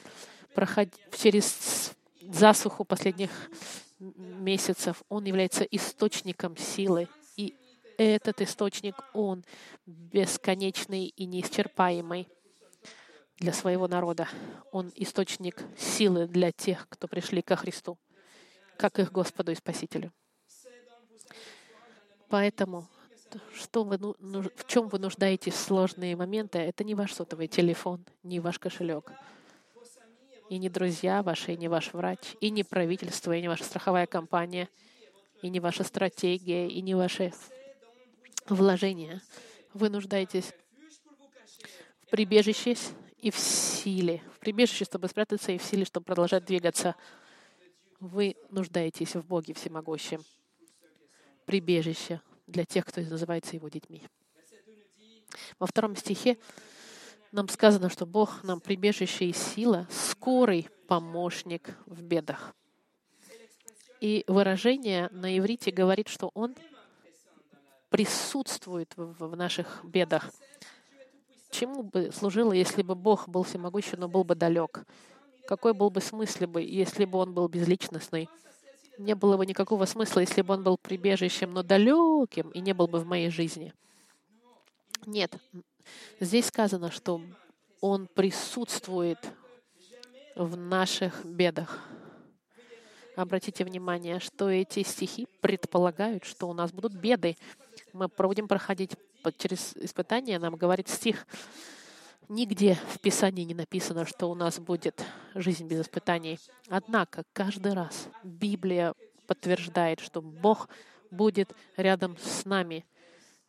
проходить 0.54 0.94
через 1.16 1.92
засуху 2.20 2.84
последних 2.84 3.30
месяцев. 3.98 5.02
Он 5.08 5.24
является 5.24 5.64
источником 5.64 6.56
силы. 6.56 7.08
И 7.36 7.56
этот 7.98 8.40
источник, 8.40 8.94
он 9.12 9.44
бесконечный 9.86 11.06
и 11.06 11.26
неисчерпаемый 11.26 12.28
для 13.38 13.52
своего 13.52 13.88
народа. 13.88 14.28
Он 14.72 14.92
источник 14.96 15.62
силы 15.76 16.26
для 16.26 16.52
тех, 16.52 16.88
кто 16.88 17.08
пришли 17.08 17.42
ко 17.42 17.56
Христу, 17.56 17.98
как 18.76 18.98
их 18.98 19.12
Господу 19.12 19.52
и 19.52 19.54
Спасителю. 19.54 20.12
Поэтому 22.30 22.86
что 23.54 23.84
вы, 23.84 23.96
в 23.98 24.66
чем 24.66 24.88
вы 24.88 24.98
нуждаетесь 24.98 25.52
в 25.52 25.58
сложные 25.58 26.16
моменты, 26.16 26.58
это 26.58 26.84
не 26.84 26.94
ваш 26.94 27.12
сотовый 27.12 27.48
телефон, 27.48 28.04
не 28.22 28.40
ваш 28.40 28.58
кошелек, 28.58 29.12
и 30.48 30.58
не 30.58 30.68
друзья 30.68 31.22
ваши, 31.22 31.52
и 31.52 31.56
не 31.56 31.68
ваш 31.68 31.92
врач, 31.92 32.20
и 32.40 32.50
не 32.50 32.64
правительство, 32.64 33.36
и 33.36 33.40
не 33.40 33.48
ваша 33.48 33.64
страховая 33.64 34.06
компания, 34.06 34.68
и 35.42 35.48
не 35.48 35.60
ваша 35.60 35.84
стратегия, 35.84 36.68
и 36.68 36.80
не 36.82 36.94
ваши 36.94 37.32
вложения. 38.48 39.22
Вы 39.74 39.90
нуждаетесь 39.90 40.52
в 42.02 42.10
прибежище 42.10 42.76
и 43.18 43.30
в 43.30 43.38
силе. 43.38 44.22
В 44.34 44.38
прибежище, 44.38 44.84
чтобы 44.84 45.08
спрятаться, 45.08 45.52
и 45.52 45.58
в 45.58 45.62
силе, 45.62 45.84
чтобы 45.84 46.04
продолжать 46.04 46.44
двигаться. 46.44 46.96
Вы 48.00 48.36
нуждаетесь 48.50 49.14
в 49.14 49.24
Боге 49.24 49.54
Всемогущем. 49.54 50.24
Прибежище 51.50 52.20
для 52.46 52.64
тех, 52.64 52.86
кто 52.86 53.00
называется 53.00 53.56
Его 53.56 53.68
детьми. 53.68 54.04
Во 55.58 55.66
втором 55.66 55.96
стихе 55.96 56.38
нам 57.32 57.48
сказано, 57.48 57.88
что 57.88 58.06
Бог 58.06 58.44
нам 58.44 58.60
прибежище 58.60 59.24
и 59.24 59.32
сила, 59.32 59.88
скорый 59.90 60.68
помощник 60.86 61.76
в 61.86 62.02
бедах. 62.02 62.54
И 64.00 64.22
выражение 64.28 65.08
на 65.10 65.36
иврите 65.36 65.72
говорит, 65.72 66.06
что 66.06 66.30
Он 66.34 66.54
присутствует 67.88 68.92
в 68.96 69.34
наших 69.34 69.80
бедах. 69.82 70.30
Чему 71.50 71.82
бы 71.82 72.12
служило, 72.12 72.52
если 72.52 72.82
бы 72.82 72.94
Бог 72.94 73.28
был 73.28 73.42
всемогущий, 73.42 73.96
но 73.96 74.08
был 74.08 74.22
бы 74.22 74.36
далек? 74.36 74.84
Какой 75.48 75.74
был 75.74 75.90
бы 75.90 76.00
смысл 76.00 76.58
если 76.58 77.06
бы 77.06 77.18
Он 77.18 77.34
был 77.34 77.48
безличностный? 77.48 78.28
Не 79.00 79.14
было 79.14 79.36
бы 79.36 79.46
никакого 79.46 79.86
смысла, 79.86 80.20
если 80.20 80.42
бы 80.42 80.54
Он 80.54 80.62
был 80.62 80.76
прибежищем, 80.76 81.52
но 81.52 81.62
далеким, 81.62 82.50
и 82.50 82.60
не 82.60 82.74
был 82.74 82.86
бы 82.86 82.98
в 82.98 83.06
моей 83.06 83.30
жизни. 83.30 83.72
Нет, 85.06 85.38
Здесь 86.20 86.46
сказано, 86.46 86.90
что 86.90 87.20
Он 87.80 88.06
присутствует 88.06 89.18
в 90.34 90.56
наших 90.56 91.24
бедах. 91.24 91.80
Обратите 93.16 93.64
внимание, 93.64 94.20
что 94.20 94.48
эти 94.48 94.82
стихи 94.82 95.26
предполагают, 95.40 96.24
что 96.24 96.48
у 96.48 96.52
нас 96.52 96.72
будут 96.72 96.92
беды. 96.92 97.36
Мы 97.92 98.08
будем 98.08 98.48
проходить 98.48 98.92
через 99.36 99.76
испытания, 99.76 100.38
нам 100.38 100.56
говорит 100.56 100.88
стих, 100.88 101.26
Нигде 102.30 102.78
в 102.94 102.98
Писании 103.00 103.44
не 103.44 103.54
написано, 103.54 104.06
что 104.06 104.30
у 104.30 104.34
нас 104.34 104.58
будет 104.58 105.04
жизнь 105.34 105.66
без 105.66 105.82
испытаний. 105.82 106.38
Однако 106.68 107.24
каждый 107.32 107.74
раз 107.74 108.08
Библия 108.22 108.94
подтверждает, 109.26 110.00
что 110.00 110.22
Бог 110.22 110.68
будет 111.10 111.52
рядом 111.76 112.16
с 112.16 112.44
нами 112.44 112.86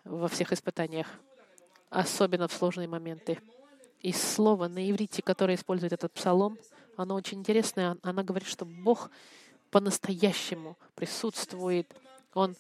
во 0.04 0.28
всех 0.28 0.52
испытаниях 0.52 1.08
особенно 1.92 2.48
в 2.48 2.54
сложные 2.54 2.88
моменты. 2.88 3.38
И 4.00 4.12
слово 4.14 4.68
на 4.68 4.90
иврите, 4.90 5.22
которое 5.22 5.56
использует 5.56 5.94
этот 5.94 6.12
псалом, 6.14 6.58
оно 6.98 7.14
очень 7.14 7.40
интересное. 7.40 7.98
Она 8.02 8.24
говорит, 8.24 8.48
что 8.48 8.66
Бог 8.66 9.12
по-настоящему 9.70 10.76
присутствует. 10.96 11.94
Он 12.34 12.56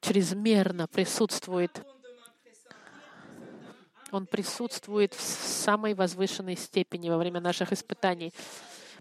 чрезмерно 0.00 0.86
присутствует. 0.86 1.84
Он 4.14 4.26
присутствует 4.26 5.12
в 5.12 5.20
самой 5.20 5.94
возвышенной 5.94 6.56
степени 6.56 7.10
во 7.10 7.18
время 7.18 7.40
наших 7.40 7.72
испытаний. 7.72 8.32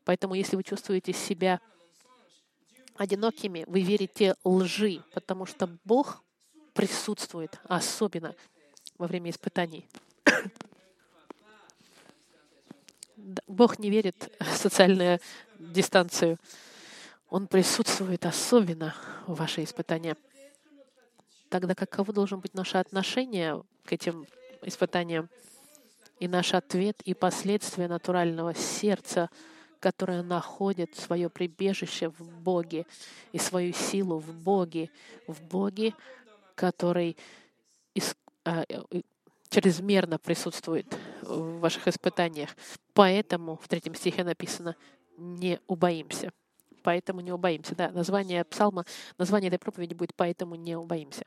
Поэтому, 0.05 0.33
если 0.33 0.55
вы 0.55 0.63
чувствуете 0.63 1.13
себя 1.13 1.61
одинокими, 2.95 3.63
вы 3.67 3.81
верите 3.81 4.33
лжи, 4.43 5.03
потому 5.13 5.45
что 5.45 5.69
Бог 5.85 6.23
присутствует 6.73 7.59
особенно 7.65 8.33
во 8.97 9.05
время 9.05 9.29
испытаний. 9.29 9.87
Бог 13.45 13.77
не 13.77 13.91
верит 13.91 14.35
в 14.39 14.57
социальную 14.57 15.19
дистанцию. 15.59 16.39
Он 17.29 17.45
присутствует 17.45 18.25
особенно 18.25 18.95
в 19.27 19.35
ваши 19.35 19.63
испытания. 19.63 20.17
Тогда 21.49 21.75
каково 21.75 22.13
должно 22.13 22.37
быть 22.37 22.55
наше 22.55 22.77
отношение 22.77 23.61
к 23.85 23.93
этим 23.93 24.25
испытаниям 24.65 25.29
и 26.19 26.27
наш 26.27 26.53
ответ 26.53 27.01
и 27.03 27.13
последствия 27.13 27.87
натурального 27.87 28.53
сердца, 28.53 29.29
которое 29.79 30.23
находит 30.23 30.95
свое 30.95 31.29
прибежище 31.29 32.09
в 32.09 32.41
Боге 32.41 32.85
и 33.31 33.37
свою 33.37 33.73
силу 33.73 34.19
в 34.19 34.33
Боге, 34.33 34.89
в 35.27 35.41
Боге, 35.43 35.93
который 36.55 37.17
а, 38.45 38.63
э, 38.67 39.01
чрезмерно 39.49 40.17
присутствует 40.17 40.85
в 41.21 41.59
ваших 41.59 41.87
испытаниях. 41.87 42.49
Поэтому 42.93 43.57
в 43.61 43.67
третьем 43.67 43.95
стихе 43.95 44.23
написано 44.23 44.75
«не 45.17 45.59
убоимся». 45.67 46.31
Поэтому 46.81 47.21
не 47.21 47.31
убоимся. 47.31 47.75
Да, 47.75 47.89
название 47.91 48.43
псалма, 48.43 48.85
название 49.17 49.47
этой 49.47 49.59
проповеди 49.59 49.93
будет 49.93 50.13
«поэтому 50.15 50.55
не 50.55 50.75
убоимся». 50.75 51.25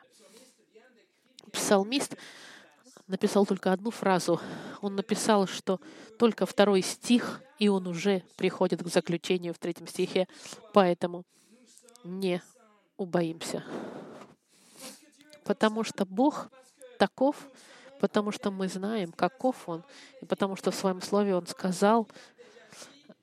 Псалмист 1.53 2.17
написал 3.07 3.47
только 3.47 3.73
одну 3.73 3.91
фразу. 3.91 4.41
Он 4.81 4.97
написал, 4.97 5.47
что 5.47 5.81
только 6.19 6.47
второй 6.47 6.83
стих, 6.83 7.41
и 7.59 7.69
он 7.69 7.87
уже 7.87 8.23
приходит 8.37 8.83
к 8.83 8.89
заключению 8.89 9.55
в 9.55 9.59
третьем 9.59 9.87
стихе. 9.87 10.29
Поэтому 10.73 11.25
не 12.05 12.43
убоимся. 12.97 13.65
Потому 15.45 15.85
что 15.85 16.05
Бог— 16.05 16.49
таков, 16.99 17.37
потому 18.01 18.33
что 18.33 18.51
мы 18.51 18.69
знаем, 18.69 19.13
каков 19.13 19.69
Он, 19.69 19.85
и 20.21 20.25
потому 20.25 20.57
что 20.57 20.71
в 20.71 20.75
Своем 20.75 21.01
Слове 21.01 21.37
Он 21.37 21.47
сказал, 21.47 22.09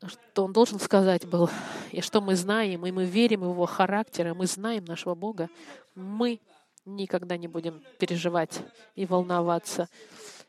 что 0.05 0.45
Он 0.45 0.53
должен 0.53 0.79
сказать 0.79 1.25
был, 1.25 1.49
и 1.91 2.01
что 2.01 2.21
мы 2.21 2.35
знаем, 2.35 2.85
и 2.85 2.91
мы 2.91 3.05
верим 3.05 3.41
в 3.41 3.51
Его 3.51 3.65
характер, 3.65 4.27
и 4.27 4.33
мы 4.33 4.45
знаем 4.45 4.85
нашего 4.85 5.15
Бога, 5.15 5.49
мы 5.95 6.39
никогда 6.85 7.37
не 7.37 7.47
будем 7.47 7.83
переживать 7.99 8.61
и 8.95 9.05
волноваться, 9.05 9.89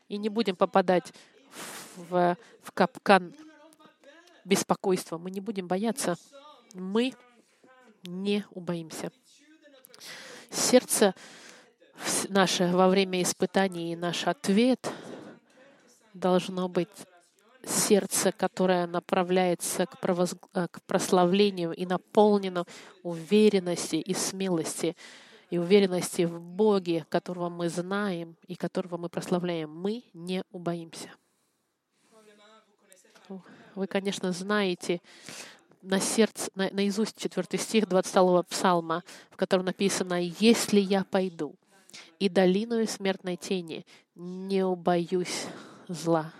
и 0.07 0.17
не 0.17 0.29
будем 0.29 0.55
попадать 0.55 1.13
в, 1.95 2.37
в 2.61 2.71
капкан 2.73 3.33
беспокойства. 4.43 5.17
Мы 5.17 5.31
не 5.31 5.41
будем 5.41 5.67
бояться. 5.67 6.17
Мы 6.73 7.13
не 8.03 8.45
убоимся. 8.51 9.11
Сердце 10.51 11.15
наше 12.29 12.67
во 12.67 12.87
время 12.87 13.21
испытаний 13.21 13.93
и 13.93 13.95
наш 13.95 14.27
ответ 14.27 14.91
должно 16.13 16.67
быть 16.67 16.89
сердце, 17.65 18.31
которое 18.31 18.85
направляется 18.85 19.85
к, 19.85 19.99
провоз... 19.99 20.35
Э, 20.53 20.67
к 20.69 20.81
прославлению 20.83 21.71
и 21.71 21.85
наполнено 21.85 22.65
уверенности 23.03 23.95
и 23.95 24.13
смелости, 24.13 24.95
и 25.49 25.57
уверенности 25.57 26.23
в 26.23 26.41
Боге, 26.41 27.05
которого 27.09 27.49
мы 27.49 27.69
знаем 27.69 28.35
и 28.47 28.55
которого 28.55 28.97
мы 28.97 29.09
прославляем. 29.09 29.69
Мы 29.69 30.03
не 30.13 30.43
убоимся. 30.51 31.11
Вы, 33.75 33.87
конечно, 33.87 34.31
знаете 34.31 35.01
на 35.81 35.99
сердце, 35.99 36.49
на, 36.55 36.69
наизусть 36.71 37.17
четвертый 37.17 37.59
стих 37.59 37.87
22 37.87 38.43
псалма, 38.43 39.03
в 39.29 39.37
котором 39.37 39.65
написано 39.65 40.21
«Если 40.21 40.79
я 40.79 41.03
пойду 41.03 41.55
и 42.19 42.29
долиною 42.29 42.87
смертной 42.87 43.35
тени 43.35 43.85
не 44.15 44.65
убоюсь 44.65 45.45
зла, 45.87 46.33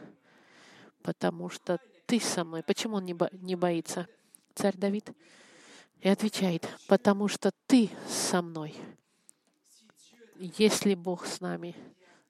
потому 1.04 1.50
что 1.50 1.80
ты 2.06 2.20
со 2.20 2.44
мной. 2.44 2.64
Почему 2.64 2.98
он 2.98 3.06
не, 3.06 3.14
бо- 3.14 3.30
не 3.34 3.56
боится? 3.56 4.08
Царь 4.54 4.78
Давид 4.78 5.12
и 6.02 6.10
отвечает, 6.10 6.68
потому 6.88 7.28
что 7.28 7.52
ты 7.68 7.90
со 8.08 8.42
мной. 8.42 8.74
Если 10.38 10.96
Бог 10.96 11.26
с 11.26 11.42
нами, 11.42 11.76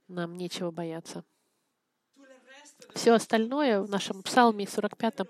нам 0.07 0.35
нечего 0.35 0.71
бояться. 0.71 1.23
Все 2.93 3.13
остальное 3.13 3.81
в 3.81 3.89
нашем 3.89 4.21
псалме 4.23 4.67
45 4.67 5.27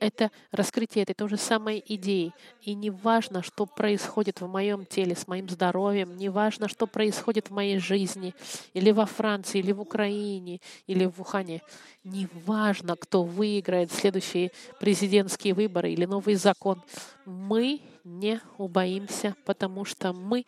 это 0.00 0.30
раскрытие 0.50 1.04
этой 1.04 1.14
той 1.14 1.28
же 1.28 1.36
самой 1.36 1.82
идеи. 1.86 2.32
И 2.62 2.74
не 2.74 2.90
важно, 2.90 3.42
что 3.42 3.66
происходит 3.66 4.40
в 4.40 4.46
моем 4.46 4.84
теле, 4.84 5.14
с 5.14 5.26
моим 5.26 5.48
здоровьем, 5.48 6.16
не 6.16 6.28
важно, 6.28 6.68
что 6.68 6.86
происходит 6.86 7.48
в 7.48 7.52
моей 7.52 7.78
жизни, 7.78 8.34
или 8.74 8.90
во 8.90 9.06
Франции, 9.06 9.60
или 9.60 9.72
в 9.72 9.80
Украине, 9.80 10.60
или 10.86 11.06
в 11.06 11.20
Ухане. 11.20 11.62
Не 12.02 12.28
важно, 12.44 12.96
кто 12.96 13.22
выиграет 13.22 13.92
следующие 13.92 14.52
президентские 14.78 15.54
выборы 15.54 15.92
или 15.92 16.04
новый 16.04 16.34
закон. 16.34 16.82
Мы 17.24 17.80
не 18.04 18.40
убоимся, 18.58 19.34
потому 19.46 19.84
что 19.86 20.12
мы 20.12 20.44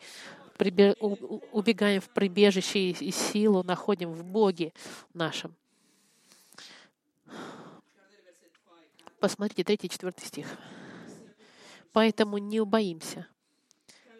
убегаем 0.59 2.01
в 2.01 2.09
прибежище 2.09 2.91
и 2.91 3.11
силу 3.11 3.63
находим 3.63 4.11
в 4.11 4.23
Боге 4.23 4.73
нашем. 5.13 5.55
Посмотрите, 9.19 9.63
3 9.63 9.89
4 9.89 10.13
стих. 10.19 10.47
«Поэтому 11.91 12.37
не 12.37 12.61
убоимся, 12.61 13.27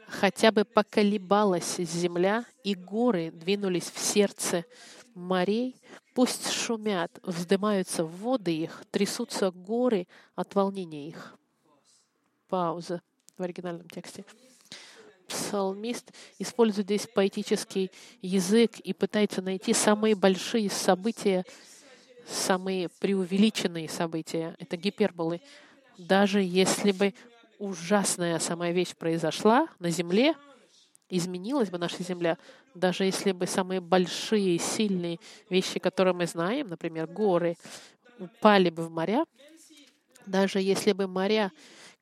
хотя 0.08 0.52
бы 0.52 0.66
поколебалась 0.66 1.78
земля, 1.78 2.46
и 2.64 2.74
горы 2.74 3.30
двинулись 3.32 3.92
в 3.92 4.00
сердце 4.00 4.66
морей, 5.14 5.76
пусть 6.16 6.50
шумят, 6.50 7.20
вздымаются 7.22 8.04
воды 8.04 8.56
их, 8.56 8.84
трясутся 8.90 9.52
горы 9.52 10.08
от 10.36 10.56
волнения 10.56 11.08
их». 11.08 11.36
Пауза 12.50 13.02
в 13.38 13.44
оригинальном 13.44 13.88
тексте. 13.90 14.26
Псалмист 15.28 16.12
использует 16.40 16.88
здесь 16.88 17.08
поэтический 17.08 17.92
язык 18.22 18.80
и 18.80 18.94
пытается 18.94 19.42
найти 19.42 19.74
самые 19.74 20.16
большие 20.16 20.70
события 20.70 21.46
самые 22.28 22.90
преувеличенные 22.90 23.90
события, 23.90 24.56
это 24.60 24.78
гиперболы. 24.78 25.42
Даже 25.98 26.42
если 26.42 26.92
бы 26.92 27.14
ужасная 27.58 28.38
самая 28.40 28.72
вещь 28.72 28.96
произошла 28.96 29.68
на 29.80 29.90
Земле, 29.90 30.36
изменилась 31.10 31.70
бы 31.70 31.78
наша 31.78 32.04
Земля, 32.04 32.38
даже 32.76 33.06
если 33.06 33.32
бы 33.32 33.48
самые 33.48 33.82
большие, 33.82 34.60
сильные 34.60 35.20
вещи, 35.50 35.80
которые 35.80 36.14
мы 36.14 36.28
знаем, 36.28 36.68
например, 36.68 37.08
горы, 37.08 37.58
упали 38.20 38.70
бы 38.70 38.86
в 38.86 38.92
моря, 38.92 39.26
даже 40.26 40.60
если 40.60 40.92
бы 40.92 41.08
моря 41.08 41.52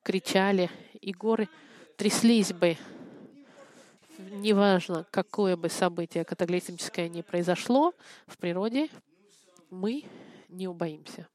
кричали 0.02 0.70
и 1.00 1.12
горы 1.12 1.48
тряслись 1.96 2.52
бы, 2.52 2.76
неважно, 4.18 5.06
какое 5.10 5.56
бы 5.56 5.68
событие 5.68 6.24
катаклизмическое 6.24 7.08
ни 7.08 7.22
произошло 7.22 7.94
в 8.26 8.38
природе, 8.38 8.88
мы 9.70 10.04
не 10.48 10.68
убоимся. 10.68 11.28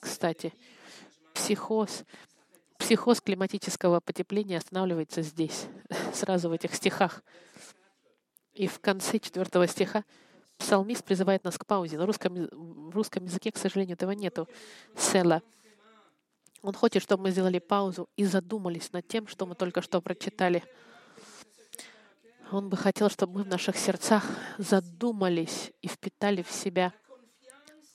Кстати, 0.00 0.52
психоз, 1.32 2.04
психоз 2.78 3.20
климатического 3.20 4.00
потепления 4.00 4.58
останавливается 4.58 5.22
здесь, 5.22 5.66
сразу 6.12 6.48
в 6.48 6.52
этих 6.52 6.74
стихах. 6.74 7.22
И 8.52 8.66
в 8.66 8.78
конце 8.80 9.18
четвертого 9.18 9.66
стиха 9.66 10.04
псалмист 10.58 11.04
призывает 11.04 11.42
нас 11.44 11.58
к 11.58 11.66
паузе. 11.66 11.98
На 11.98 12.06
русском, 12.06 12.34
в 12.34 12.94
русском 12.94 13.24
языке, 13.24 13.50
к 13.50 13.56
сожалению, 13.56 13.94
этого 13.94 14.12
нету. 14.12 14.48
Села. 14.96 15.42
Он 16.64 16.72
хочет, 16.72 17.02
чтобы 17.02 17.24
мы 17.24 17.30
сделали 17.30 17.58
паузу 17.58 18.08
и 18.16 18.24
задумались 18.24 18.90
над 18.90 19.06
тем, 19.06 19.26
что 19.26 19.44
мы 19.44 19.54
только 19.54 19.82
что 19.82 20.00
прочитали. 20.00 20.64
Он 22.50 22.70
бы 22.70 22.78
хотел, 22.78 23.10
чтобы 23.10 23.34
мы 23.34 23.42
в 23.42 23.48
наших 23.48 23.76
сердцах 23.76 24.24
задумались 24.56 25.72
и 25.82 25.88
впитали 25.88 26.40
в 26.40 26.50
себя 26.50 26.94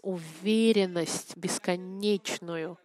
уверенность 0.03 1.35
бесконечную, 1.35 2.77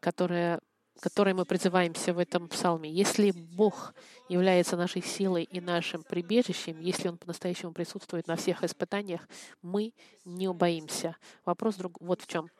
которая, 0.00 0.60
которой 1.00 1.32
мы 1.32 1.46
призываемся 1.46 2.12
в 2.12 2.18
этом 2.18 2.46
псалме. 2.46 2.90
Если 2.90 3.30
Бог 3.30 3.94
является 4.28 4.76
нашей 4.76 5.00
силой 5.00 5.44
и 5.44 5.58
нашим 5.62 6.02
прибежищем, 6.02 6.80
если 6.80 7.08
Он 7.08 7.16
по-настоящему 7.16 7.72
присутствует 7.72 8.26
на 8.26 8.36
всех 8.36 8.62
испытаниях, 8.62 9.26
мы 9.62 9.94
не 10.26 10.48
убоимся. 10.48 11.16
Вопрос 11.46 11.76
друг... 11.76 11.98
вот 11.98 12.20
в 12.20 12.26
чем. 12.26 12.50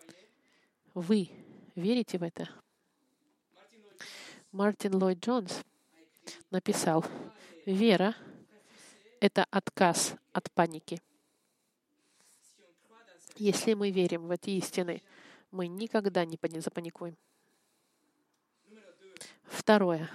Вы 0.95 1.31
верите 1.79 2.19
в 2.19 2.23
это? 2.23 2.49
Мартин 4.53 4.95
Ллойд 4.95 5.25
Джонс 5.25 5.63
написал, 6.51 7.05
Вера— 7.67 8.15
это 9.21 9.47
отказ 9.51 10.15
от 10.33 10.51
паники. 10.53 11.01
Если 13.37 13.75
мы 13.75 13.91
верим 13.91 14.27
в 14.27 14.31
эти 14.31 14.51
истины, 14.51 15.03
мы 15.51 15.69
никогда 15.69 16.25
не 16.25 16.39
запаникуем. 16.61 17.17
Второе. 19.45 20.11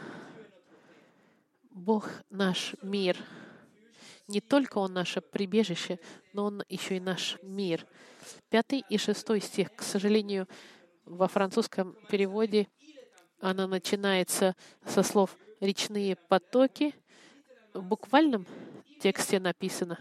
Бог 1.69 2.09
наш 2.29 2.75
мир. 2.81 3.17
Не 4.27 4.41
только 4.41 4.77
Он 4.77 4.93
наше 4.93 5.21
прибежище, 5.21 5.99
но 6.33 6.45
Он 6.45 6.63
еще 6.69 6.97
и 6.97 6.99
наш 6.99 7.37
мир. 7.43 7.85
Пятый 8.49 8.83
и 8.89 8.97
шестой 8.97 9.41
стих, 9.41 9.75
к 9.75 9.81
сожалению, 9.81 10.47
во 11.05 11.27
французском 11.27 11.95
переводе 12.09 12.67
она 13.39 13.67
начинается 13.67 14.55
со 14.85 15.03
слов 15.03 15.35
«речные 15.59 16.15
потоки», 16.15 16.93
в 17.73 17.81
буквальном 17.81 18.45
тексте 19.01 19.39
написано, 19.39 19.99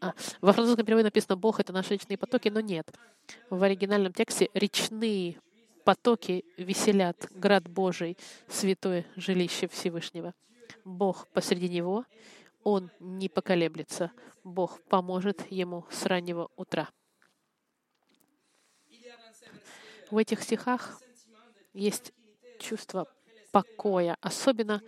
а, 0.00 0.14
во 0.40 0.52
французском 0.52 0.84
переводе 0.84 1.04
написано 1.04 1.36
«Бог— 1.36 1.60
это 1.60 1.72
наши 1.72 1.94
речные 1.94 2.18
потоки», 2.18 2.48
но 2.48 2.60
нет. 2.60 2.92
В 3.50 3.62
оригинальном 3.62 4.12
тексте 4.12 4.50
речные 4.52 5.40
потоки 5.84 6.44
веселят 6.56 7.28
град 7.30 7.68
Божий, 7.68 8.18
святое 8.48 9.06
жилище 9.16 9.68
Всевышнего. 9.68 10.34
Бог 10.84 11.28
посреди 11.28 11.68
него, 11.68 12.04
он 12.64 12.90
не 13.00 13.28
поколеблется. 13.28 14.12
Бог 14.44 14.80
поможет 14.82 15.50
ему 15.50 15.86
с 15.90 16.04
раннего 16.06 16.50
утра. 16.56 16.88
В 20.12 20.18
этих 20.18 20.42
стихах 20.42 21.00
есть 21.72 22.12
чувство 22.60 23.08
покоя, 23.50 24.18
особенно 24.20 24.82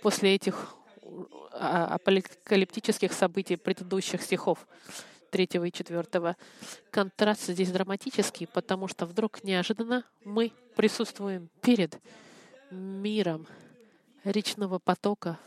после 0.00 0.34
этих 0.34 0.74
а, 1.52 1.96
апокалиптических 1.96 3.12
событий 3.12 3.56
предыдущих 3.56 4.22
стихов 4.22 4.66
3 5.32 5.44
и 5.66 5.70
4. 5.70 6.36
Контраст 6.90 7.42
здесь 7.48 7.70
драматический, 7.70 8.46
потому 8.46 8.88
что 8.88 9.04
вдруг 9.04 9.44
неожиданно 9.44 10.06
мы 10.24 10.50
присутствуем 10.76 11.50
перед 11.60 12.00
миром 12.70 13.46
речного 14.24 14.78
потока 14.78 15.38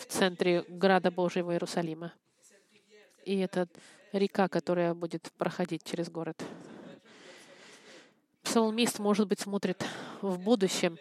в 0.00 0.06
центре 0.06 0.64
града 0.66 1.12
Божьего 1.12 1.52
Иерусалима. 1.52 2.14
И 3.24 3.38
это 3.38 3.68
река, 4.12 4.48
которая 4.48 4.92
будет 4.92 5.30
проходить 5.38 5.84
через 5.84 6.10
город. 6.10 6.42
Псалмист, 8.52 8.98
может 8.98 9.28
быть, 9.28 9.40
смотрит 9.40 9.82
в 10.20 10.38
будущем. 10.38 10.98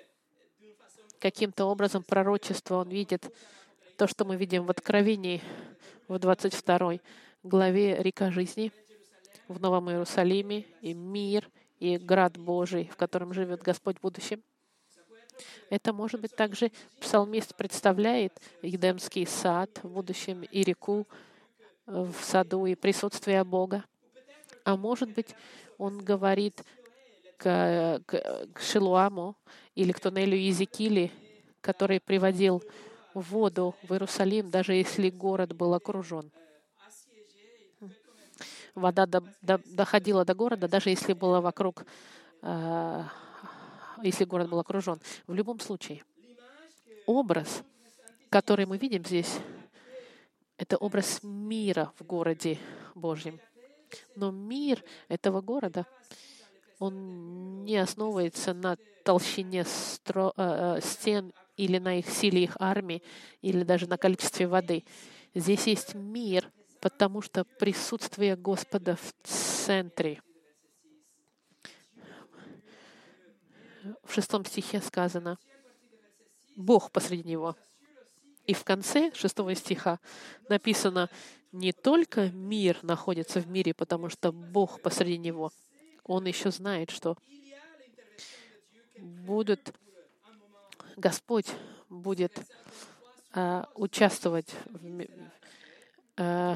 Каким-то 1.20 1.66
образом 1.66 2.02
пророчество 2.02 2.76
он 2.76 2.88
видит 2.88 3.30
то, 3.98 4.08
что 4.08 4.24
мы 4.24 4.38
видим 4.38 4.66
в 4.66 4.70
Откровении 4.70 5.42
в 6.08 6.18
22 6.18 7.00
главе 7.44 8.02
«Река 8.02 8.32
жизни» 8.32 8.72
в 9.50 9.60
Новом 9.60 9.90
Иерусалиме, 9.90 10.66
и 10.80 10.94
мир, 10.94 11.50
и 11.82 11.98
град 11.98 12.38
Божий, 12.38 12.90
в 12.90 12.96
котором 12.96 13.34
живет 13.34 13.62
Господь 13.62 13.98
в 13.98 14.02
будущем. 14.02 14.42
Это, 15.70 15.92
может 15.92 16.22
быть, 16.22 16.34
также 16.34 16.72
псалмист 17.02 17.54
представляет 17.56 18.32
Едемский 18.62 19.28
сад 19.28 19.78
в 19.84 19.90
будущем 19.90 20.44
и 20.44 20.64
реку 20.64 21.06
в 21.86 22.14
саду 22.22 22.66
и 22.66 22.76
присутствие 22.76 23.44
Бога. 23.44 23.84
А 24.64 24.78
может 24.78 25.12
быть, 25.12 25.36
он 25.78 25.98
говорит 25.98 26.64
к, 27.42 28.02
к, 28.06 28.48
к 28.54 28.62
Шилуаму 28.62 29.36
или 29.74 29.92
к 29.92 30.00
туннелю 30.00 30.38
Иезекиили, 30.38 31.12
который 31.60 32.00
приводил 32.00 32.64
воду 33.16 33.76
в 33.82 33.92
Иерусалим, 33.92 34.52
даже 34.52 34.74
если 34.74 35.10
город 35.10 35.54
был 35.54 35.74
окружен. 35.74 36.32
Вода 38.76 39.06
до, 39.08 39.24
до, 39.42 39.60
доходила 39.66 40.24
до 40.24 40.36
города, 40.36 40.68
даже 40.68 40.92
если 40.92 41.14
было 41.14 41.42
вокруг, 41.42 41.84
э, 42.44 43.04
если 44.04 44.24
город 44.26 44.50
был 44.50 44.60
окружен. 44.60 45.02
В 45.26 45.34
любом 45.34 45.60
случае, 45.60 46.04
образ, 47.08 47.64
который 48.30 48.66
мы 48.68 48.78
видим 48.78 49.04
здесь, 49.04 49.40
это 50.58 50.78
образ 50.78 51.22
мира 51.24 51.92
в 51.98 52.06
городе 52.06 52.60
Божьем. 52.94 53.40
Но 54.16 54.32
мир 54.32 54.84
этого 55.10 55.42
города, 55.42 55.86
он 56.82 57.64
не 57.64 57.78
основывается 57.78 58.56
на 58.56 58.76
толщине 59.06 59.66
стро, 59.66 60.34
э, 60.36 60.78
э, 60.78 60.82
стен 60.82 61.32
или 61.56 61.78
на 61.78 62.00
их 62.00 62.10
силе 62.10 62.42
их 62.42 62.58
армии, 62.60 63.04
или 63.44 63.64
даже 63.64 63.86
на 63.86 64.00
количестве 64.00 64.48
воды. 64.48 64.84
Здесь 65.36 65.68
есть 65.68 65.94
мир, 65.94 66.52
потому 66.80 67.22
что 67.22 67.44
присутствие 67.44 68.36
Господа 68.36 68.96
в 68.96 69.14
центре. 69.22 70.24
В 74.04 74.12
шестом 74.12 74.44
стихе 74.44 74.82
сказано 74.82 75.38
«Бог 76.56 76.90
посреди 76.90 77.30
него». 77.30 77.56
И 78.48 78.56
в 78.56 78.64
конце 78.64 79.12
шестого 79.14 79.54
стиха 79.54 80.00
написано 80.50 81.12
«Не 81.52 81.74
только 81.74 82.32
мир 82.32 82.80
находится 82.82 83.40
в 83.40 83.48
мире, 83.48 83.76
потому 83.76 84.10
что 84.10 84.32
Бог 84.32 84.82
посреди 84.82 85.20
него». 85.20 85.52
Он 86.04 86.26
еще 86.26 86.52
знает, 86.52 86.90
что 86.90 87.18
будет 88.98 89.74
Господь 90.98 91.48
будет 91.90 92.40
э, 93.34 93.64
участвовать 93.76 94.54
в, 94.66 95.06
э, 96.18 96.56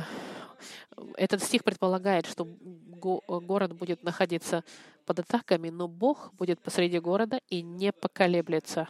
этот 1.18 1.44
стих 1.44 1.64
предполагает, 1.64 2.26
что 2.26 2.46
город 2.46 3.74
будет 3.74 4.04
находиться 4.04 4.64
под 5.06 5.20
атаками, 5.20 5.70
но 5.70 5.88
Бог 5.88 6.34
будет 6.34 6.62
посреди 6.62 7.00
города 7.00 7.40
и 7.50 7.62
не 7.62 7.92
поколеблется. 7.92 8.90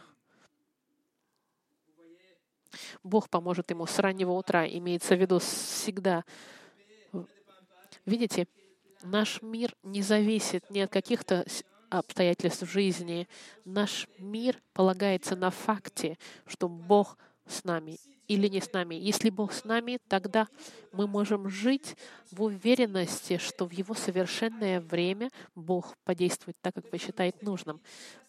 Бог 3.02 3.30
поможет 3.30 3.70
ему 3.70 3.86
с 3.86 3.98
раннего 3.98 4.32
утра, 4.32 4.66
имеется 4.66 5.16
в 5.16 5.20
виду 5.20 5.38
всегда. 5.38 6.24
Видите, 8.04 8.46
наш 9.06 9.42
мир 9.42 9.74
не 9.82 10.02
зависит 10.02 10.68
ни 10.70 10.80
от 10.80 10.90
каких-то 10.90 11.44
обстоятельств 11.88 12.68
жизни. 12.70 13.28
Наш 13.64 14.08
мир 14.18 14.60
полагается 14.72 15.36
на 15.36 15.50
факте, 15.50 16.18
что 16.46 16.68
Бог 16.68 17.16
с 17.46 17.64
нами 17.64 17.98
или 18.28 18.48
не 18.48 18.60
с 18.60 18.72
нами. 18.72 18.96
Если 18.96 19.30
Бог 19.30 19.52
с 19.52 19.64
нами, 19.64 19.98
тогда 20.08 20.48
мы 20.92 21.06
можем 21.06 21.48
жить 21.48 21.96
в 22.30 22.42
уверенности, 22.42 23.38
что 23.38 23.66
в 23.66 23.72
Его 23.72 23.94
совершенное 23.94 24.80
время 24.80 25.30
Бог 25.54 25.96
подействует 26.04 26.56
так, 26.60 26.74
как 26.74 26.90
посчитает 26.90 27.42
нужным. 27.42 27.80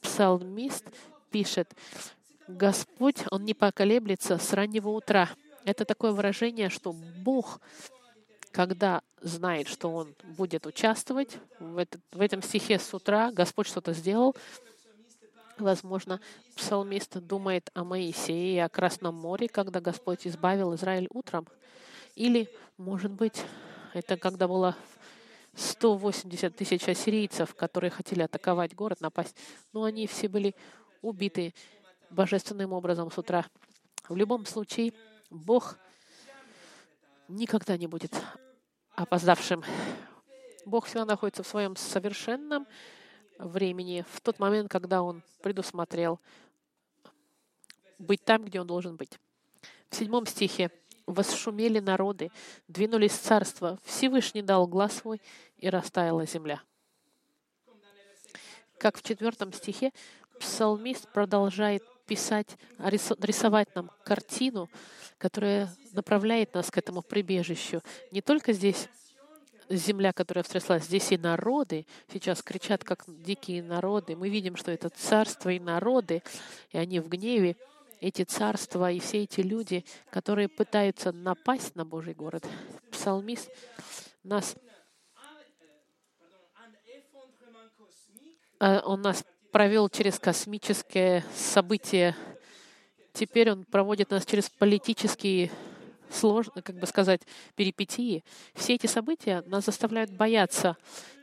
Псалмист 0.01 0.85
пишет, 1.31 1.73
Господь, 2.47 3.23
Он 3.31 3.43
не 3.43 3.53
поколеблется 3.53 4.37
с 4.37 4.53
раннего 4.53 4.89
утра. 4.89 5.29
Это 5.65 5.83
такое 5.83 6.11
выражение, 6.11 6.69
что 6.69 6.93
Бог, 6.93 7.59
когда 8.57 9.03
знает, 9.21 9.67
что 9.67 9.93
Он 9.93 10.15
будет 10.35 10.65
участвовать 10.65 11.37
в, 11.59 11.77
этот, 11.77 12.01
в 12.11 12.19
этом 12.19 12.41
стихе 12.41 12.79
с 12.79 12.91
утра, 12.91 13.31
Господь 13.31 13.67
что-то 13.67 13.93
сделал, 13.93 14.35
Возможно, 15.59 16.21
псалмист 16.55 17.17
думает 17.17 17.71
о 17.73 17.83
Моисее 17.83 18.55
и 18.55 18.59
о 18.59 18.69
Красном 18.69 19.15
море, 19.15 19.47
когда 19.47 19.81
Господь 19.81 20.27
избавил 20.27 20.75
Израиль 20.75 21.07
утром. 21.11 21.47
Или, 22.13 22.47
может 22.77 23.11
быть, 23.11 23.43
это 23.95 24.17
когда 24.17 24.47
было 24.47 24.75
180 25.55 26.55
тысяч 26.55 26.87
ассирийцев, 26.87 27.55
которые 27.55 27.89
хотели 27.89 28.21
атаковать 28.21 28.75
город, 28.75 29.01
напасть. 29.01 29.35
Но 29.73 29.83
они 29.83 30.05
все 30.05 30.27
были 30.27 30.53
убиты 31.01 31.55
божественным 32.11 32.71
образом 32.73 33.11
с 33.11 33.17
утра. 33.17 33.47
В 34.07 34.15
любом 34.15 34.45
случае, 34.45 34.93
Бог 35.31 35.79
никогда 37.27 37.77
не 37.77 37.87
будет 37.87 38.13
опоздавшим. 38.97 39.63
Бог 40.65 40.86
всегда 40.88 41.05
находится 41.05 41.43
в 41.43 41.47
своем 41.47 41.75
совершенном 41.75 42.67
времени, 43.38 44.03
в 44.12 44.21
тот 44.21 44.39
момент, 44.39 44.69
когда 44.69 45.03
Он 45.03 45.21
предусмотрел 45.41 46.19
быть 47.99 48.23
там, 48.25 48.43
где 48.43 48.60
Он 48.60 48.67
должен 48.67 48.97
быть. 48.97 49.19
В 49.89 49.95
седьмом 49.95 50.25
стихе 50.25 50.71
«Восшумели 51.05 51.79
народы, 51.79 52.31
двинулись 52.67 53.13
царства, 53.13 53.79
Всевышний 53.86 54.41
дал 54.41 54.67
глаз 54.67 54.95
свой, 54.95 55.21
и 55.57 55.69
растаяла 55.69 56.25
земля». 56.25 56.62
Как 58.79 58.97
в 58.97 59.03
четвертом 59.03 59.53
стихе, 59.53 59.91
псалмист 60.39 61.07
продолжает 61.13 61.83
писать, 62.07 62.57
рисовать 62.79 63.75
нам 63.75 63.91
картину, 64.03 64.69
которая 65.17 65.69
направляет 65.91 66.53
нас 66.53 66.71
к 66.71 66.77
этому 66.77 67.01
прибежищу. 67.01 67.81
Не 68.11 68.21
только 68.21 68.53
здесь 68.53 68.87
земля, 69.69 70.13
которая 70.13 70.43
встряслась, 70.43 70.85
здесь 70.85 71.11
и 71.11 71.17
народы 71.17 71.85
сейчас 72.11 72.41
кричат, 72.41 72.83
как 72.83 73.03
дикие 73.07 73.61
народы. 73.61 74.15
Мы 74.15 74.29
видим, 74.29 74.55
что 74.55 74.71
это 74.71 74.89
царство 74.89 75.49
и 75.49 75.59
народы, 75.59 76.23
и 76.71 76.77
они 76.77 76.99
в 76.99 77.09
гневе. 77.09 77.55
Эти 77.99 78.23
царства 78.23 78.91
и 78.91 78.99
все 78.99 79.23
эти 79.23 79.41
люди, 79.41 79.83
которые 80.11 80.47
пытаются 80.47 81.11
напасть 81.11 81.75
на 81.75 81.83
Божий 81.83 82.13
город. 82.13 82.47
Псалмист 82.91 83.49
нас 84.23 84.55
а, 88.59 88.81
он 88.85 89.01
нас 89.01 89.25
провел 89.57 89.89
через 89.89 90.19
космическое 90.19 91.25
событие. 91.33 92.15
Теперь 93.11 93.51
он 93.51 93.63
проводит 93.63 94.11
нас 94.11 94.23
через 94.23 94.51
политические 94.51 95.49
сложно, 96.11 96.61
как 96.61 96.75
бы 96.75 96.85
сказать, 96.85 97.21
перипетии. 97.55 98.23
Все 98.53 98.75
эти 98.75 98.85
события 98.85 99.41
нас 99.47 99.65
заставляют 99.65 100.11
бояться 100.11 100.77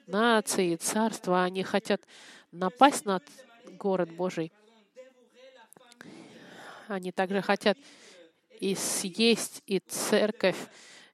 нации, 0.08 0.74
царства. 0.74 1.44
Они 1.44 1.62
хотят 1.62 2.02
напасть 2.50 3.04
на 3.04 3.20
город 3.78 4.10
Божий. 4.10 4.52
Они 6.88 7.12
также 7.12 7.40
хотят 7.40 7.78
и 8.58 8.74
съесть 8.74 9.62
и 9.66 9.78
церковь, 9.78 10.58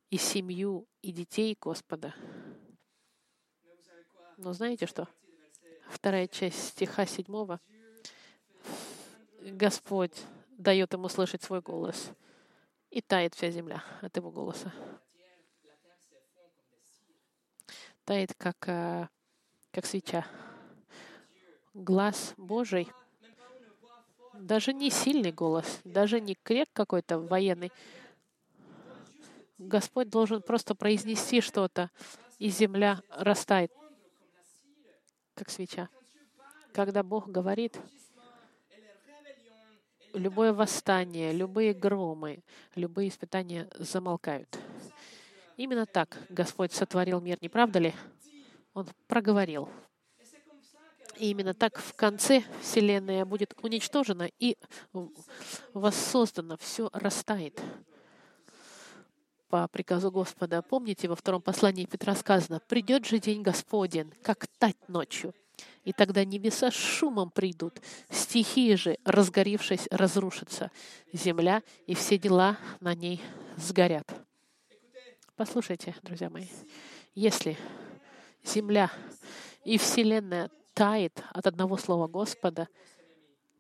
и 0.09 0.17
семью, 0.17 0.89
и 1.03 1.13
детей 1.13 1.55
Господа. 1.61 2.15
Но 4.39 4.55
знаете 4.55 4.87
что? 4.87 5.07
Вторая 5.91 6.29
часть 6.29 6.69
стиха 6.69 7.05
седьмого. 7.05 7.61
Господь 9.43 10.17
дает 10.51 10.93
ему 10.93 11.09
слышать 11.09 11.43
свой 11.43 11.61
голос 11.61 12.11
и 12.91 13.01
тает 13.01 13.35
вся 13.35 13.51
земля 13.51 13.83
от 14.01 14.17
его 14.17 14.31
голоса. 14.31 14.73
Тает, 18.05 18.35
как, 18.35 18.69
э, 18.69 19.09
как 19.73 19.85
свеча. 19.85 20.27
Глаз 21.75 22.35
Божий, 22.37 22.89
даже 24.35 24.73
не 24.73 24.91
сильный 24.91 25.33
голос, 25.33 25.81
даже 25.85 26.21
не 26.21 26.35
крик 26.35 26.69
какой-то 26.73 27.19
военный. 27.19 27.73
Господь 29.59 30.09
должен 30.09 30.41
просто 30.41 30.75
произнести 30.75 31.41
что-то, 31.41 31.91
и 32.39 32.49
земля 32.49 33.03
растает, 33.11 33.73
как 35.41 35.49
свеча. 35.49 35.89
Когда 36.75 37.03
Бог 37.03 37.27
говорит, 37.27 37.81
любое 40.13 40.53
восстание, 40.53 41.33
любые 41.33 41.73
громы, 41.73 42.43
любые 42.75 43.09
испытания 43.09 43.67
замолкают. 43.79 44.59
Именно 45.57 45.87
так 45.87 46.19
Господь 46.29 46.75
сотворил 46.75 47.23
мир, 47.23 47.39
не 47.41 47.49
правда 47.49 47.79
ли? 47.79 47.95
Он 48.75 48.87
проговорил. 49.07 49.71
И 51.17 51.31
именно 51.31 51.55
так 51.55 51.79
в 51.79 51.95
конце 51.95 52.45
Вселенная 52.61 53.25
будет 53.25 53.55
уничтожена 53.63 54.29
и 54.39 54.59
воссоздана, 55.73 56.59
все 56.59 56.91
растает 56.93 57.59
по 59.51 59.67
приказу 59.69 60.11
Господа. 60.11 60.63
Помните, 60.63 61.09
во 61.09 61.17
втором 61.17 61.43
послании 61.43 61.85
Петра 61.85 62.15
сказано, 62.15 62.61
«Придет 62.69 63.05
же 63.05 63.19
день 63.19 63.43
Господень, 63.43 64.13
как 64.23 64.47
тать 64.59 64.89
ночью, 64.89 65.35
и 65.85 65.93
тогда 65.93 66.25
небеса 66.25 66.71
шумом 66.71 67.31
придут, 67.31 67.81
стихии 68.11 68.75
же, 68.77 68.97
разгорившись, 69.05 69.89
разрушатся, 69.91 70.71
земля 71.13 71.63
и 71.87 71.95
все 71.95 72.17
дела 72.17 72.57
на 72.81 72.95
ней 72.95 73.21
сгорят. 73.57 74.09
Послушайте, 75.37 75.95
друзья 76.03 76.31
мои, 76.31 76.47
если 77.15 77.59
земля 78.45 78.91
и 79.65 79.79
Вселенная 79.79 80.51
тает 80.75 81.23
от 81.31 81.47
одного 81.47 81.77
слова 81.77 82.07
Господа, 82.07 82.69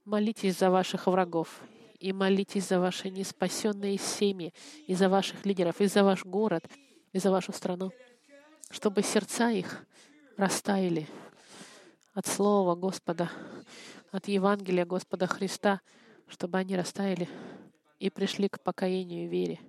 молитесь 0.05 0.59
за 0.59 0.71
ваших 0.71 1.07
врагов 1.07 1.61
и 2.01 2.13
молитесь 2.13 2.67
за 2.67 2.81
ваши 2.81 3.11
неспасенные 3.11 3.99
семьи, 3.99 4.53
и 4.87 4.95
за 4.95 5.09
ваших 5.09 5.45
лидеров, 5.45 5.81
и 5.81 5.87
за 5.87 6.03
ваш 6.03 6.25
город, 6.25 6.65
и 7.13 7.19
за 7.19 7.31
вашу 7.31 7.53
страну, 7.53 7.93
чтобы 8.71 9.03
сердца 9.03 9.51
их 9.51 9.85
растаяли 10.37 11.07
от 12.15 12.27
Слова 12.27 12.75
Господа, 12.75 13.31
от 14.11 14.27
Евангелия 14.29 14.87
Господа 14.87 15.27
Христа, 15.27 15.81
чтобы 16.27 16.59
они 16.59 16.75
растаяли 16.75 17.29
и 17.99 18.09
пришли 18.09 18.49
к 18.49 18.61
покаянию 18.61 19.25
и 19.25 19.29
вере. 19.29 19.61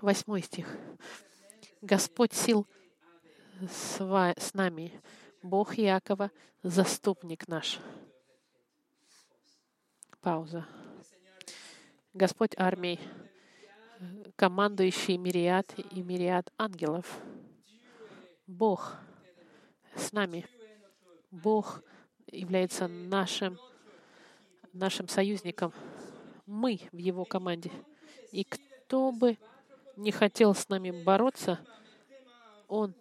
Восьмой 0.00 0.42
стих. 0.42 0.66
Господь 1.82 2.32
сил 2.32 2.66
с 3.60 4.54
нами, 4.54 4.92
Бог 5.42 5.76
Якова, 5.76 6.30
заступник 6.62 7.48
наш. 7.48 7.78
Пауза. 10.20 10.66
Господь 12.12 12.52
армии, 12.56 12.98
командующий 14.36 15.16
мириад 15.16 15.72
и 15.92 16.02
мириад 16.02 16.52
ангелов. 16.58 17.20
Бог— 18.46 18.96
с 19.94 20.12
нами. 20.12 20.46
Бог 21.30 21.82
является 22.26 22.88
нашим, 22.88 23.58
нашим 24.72 25.08
союзником. 25.08 25.72
Мы 26.46 26.80
в 26.90 26.96
Его 26.96 27.24
команде. 27.24 27.70
И 28.32 28.44
кто 28.44 29.12
бы 29.12 29.38
не 29.96 30.10
хотел 30.10 30.54
с 30.54 30.68
нами 30.68 30.90
бороться, 31.04 31.60
он 32.66 32.94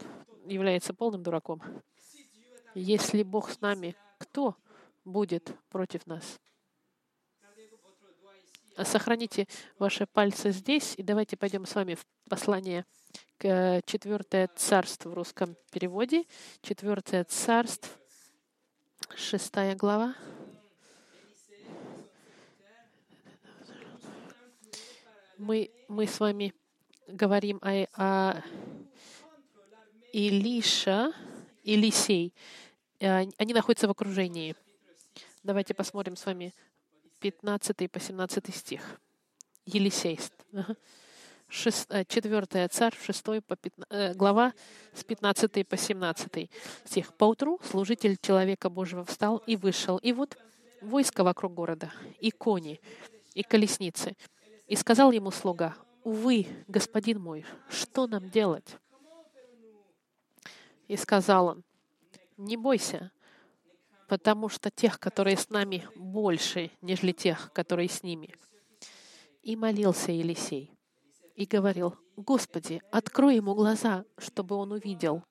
является 0.46 0.94
полным 0.94 1.24
дураком. 1.24 1.62
Если 2.76 3.24
Бог 3.24 3.50
с 3.50 3.60
нами, 3.62 3.96
кто 4.20 4.56
будет 5.04 5.56
против 5.70 6.06
нас? 6.06 6.40
Сохраните 8.84 9.48
ваши 9.80 10.06
пальцы 10.06 10.52
здесь, 10.52 10.94
и 10.98 11.04
давайте 11.04 11.36
пойдем 11.36 11.66
с 11.66 11.74
вами 11.74 11.96
в 11.96 12.06
послание 12.30 12.86
к 13.40 13.82
четвертое 13.86 14.50
царство 14.56 15.10
в 15.10 15.14
русском 15.16 15.56
переводе. 15.72 16.26
Четвертое 16.62 17.24
царство, 17.24 17.90
шестая 19.16 19.76
глава. 19.76 20.16
Мы, 25.38 25.72
мы 25.88 26.06
с 26.06 26.20
вами 26.20 26.54
говорим 27.08 27.60
о, 27.64 27.88
о 27.96 28.44
Илиша, 30.14 31.14
Елисей. 31.64 32.34
Они 33.00 33.54
находятся 33.54 33.88
в 33.88 33.92
окружении. 33.92 34.56
Давайте 35.42 35.74
посмотрим 35.74 36.16
с 36.16 36.26
вами 36.26 36.54
15 37.20 37.92
по 37.92 38.00
17 38.00 38.56
стих. 38.56 38.82
Елисей. 39.66 40.20
4 41.50 42.48
э, 42.52 42.68
царь, 42.68 42.94
6 43.00 43.24
по 43.24 43.56
15, 43.56 43.88
э, 43.90 44.14
глава 44.14 44.54
с 44.94 45.04
15 45.04 45.68
по 45.68 45.78
17 45.78 46.50
стих. 46.86 47.14
«Поутру 47.14 47.60
служитель 47.64 48.18
человека 48.22 48.70
Божьего 48.70 49.06
встал 49.06 49.38
и 49.48 49.56
вышел, 49.56 49.98
и 49.98 50.12
вот 50.12 50.38
войско 50.82 51.24
вокруг 51.24 51.54
города, 51.54 51.92
и 52.20 52.32
кони, 52.32 52.80
и 53.34 53.44
колесницы. 53.44 54.16
И 54.68 54.76
сказал 54.76 55.12
ему 55.12 55.32
слуга, 55.32 55.76
«Увы, 56.04 56.48
господин 56.68 57.22
мой, 57.22 57.46
что 57.70 58.08
нам 58.08 58.30
делать?» 58.30 58.78
И 60.88 60.98
сказал 60.98 61.48
он, 61.48 61.64
«Не 62.38 62.58
бойся, 62.58 63.12
потому 64.08 64.50
что 64.50 64.72
тех, 64.72 65.00
которые 65.00 65.38
с 65.38 65.50
нами, 65.50 65.88
больше, 65.96 66.72
нежели 66.82 67.12
тех, 67.12 67.52
которые 67.54 67.90
с 67.90 68.04
ними». 68.04 68.34
И 69.44 69.56
молился 69.56 70.12
Елисей 70.12 70.72
и 71.36 71.46
говорил, 71.46 71.96
«Господи, 72.16 72.82
открой 72.92 73.36
ему 73.36 73.54
глаза, 73.54 74.06
чтобы 74.18 74.56
он 74.56 74.72
увидел». 74.72 75.24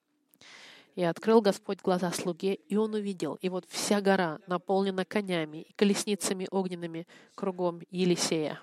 И 0.95 1.03
открыл 1.03 1.41
Господь 1.41 1.79
глаза 1.81 2.11
слуге, 2.11 2.55
и 2.55 2.75
он 2.75 2.95
увидел. 2.95 3.35
И 3.35 3.49
вот 3.49 3.65
вся 3.69 4.01
гора 4.01 4.39
наполнена 4.47 5.05
конями 5.05 5.61
и 5.61 5.73
колесницами 5.73 6.47
огненными 6.49 7.05
кругом 7.35 7.81
Елисея. 7.91 8.59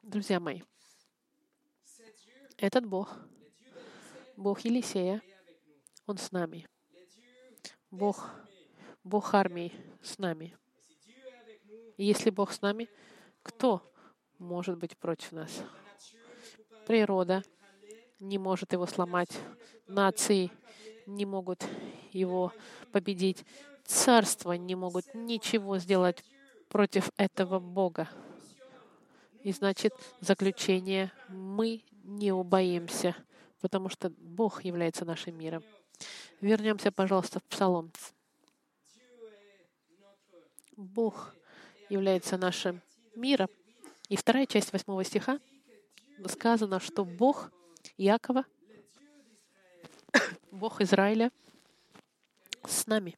Друзья 0.00 0.40
мои, 0.40 0.62
этот 2.56 2.86
Бог, 2.86 3.18
Бог 4.36 4.60
Елисея, 4.60 5.22
Он 6.06 6.18
с 6.18 6.32
нами. 6.32 6.66
Бог, 7.90 8.30
Бог 9.04 9.34
армии 9.34 9.72
с 10.02 10.18
нами. 10.18 10.56
И 11.96 12.04
если 12.04 12.30
Бог 12.30 12.52
с 12.52 12.60
нами, 12.60 12.88
кто 13.42 13.82
может 14.38 14.78
быть 14.78 14.96
против 14.96 15.32
нас? 15.32 15.62
Природа 16.86 17.42
не 18.18 18.38
может 18.38 18.72
его 18.72 18.86
сломать. 18.86 19.30
Нации 19.86 20.50
не 21.06 21.24
могут 21.24 21.64
его 22.10 22.52
победить. 22.90 23.44
Царства 23.84 24.52
не 24.52 24.74
могут 24.74 25.14
ничего 25.14 25.78
сделать 25.78 26.24
против 26.68 27.10
этого 27.16 27.60
Бога. 27.60 28.08
И 29.42 29.52
значит, 29.52 29.92
заключение, 30.20 31.12
мы 31.28 31.84
не 32.02 32.32
убоимся, 32.32 33.14
потому 33.64 33.88
что 33.88 34.10
Бог 34.18 34.62
является 34.62 35.06
нашим 35.06 35.38
миром. 35.38 35.64
Вернемся, 36.42 36.92
пожалуйста, 36.92 37.40
в 37.40 37.44
Псалом. 37.44 37.90
Бог 40.76 41.34
является 41.88 42.36
нашим 42.36 42.82
миром. 43.14 43.48
И 44.10 44.16
вторая 44.16 44.44
часть 44.44 44.70
восьмого 44.74 45.02
стиха 45.02 45.40
сказано, 46.28 46.78
что 46.78 47.06
Бог 47.06 47.50
Якова, 47.96 48.44
Бог 50.50 50.82
Израиля 50.82 51.32
с 52.66 52.86
нами. 52.86 53.16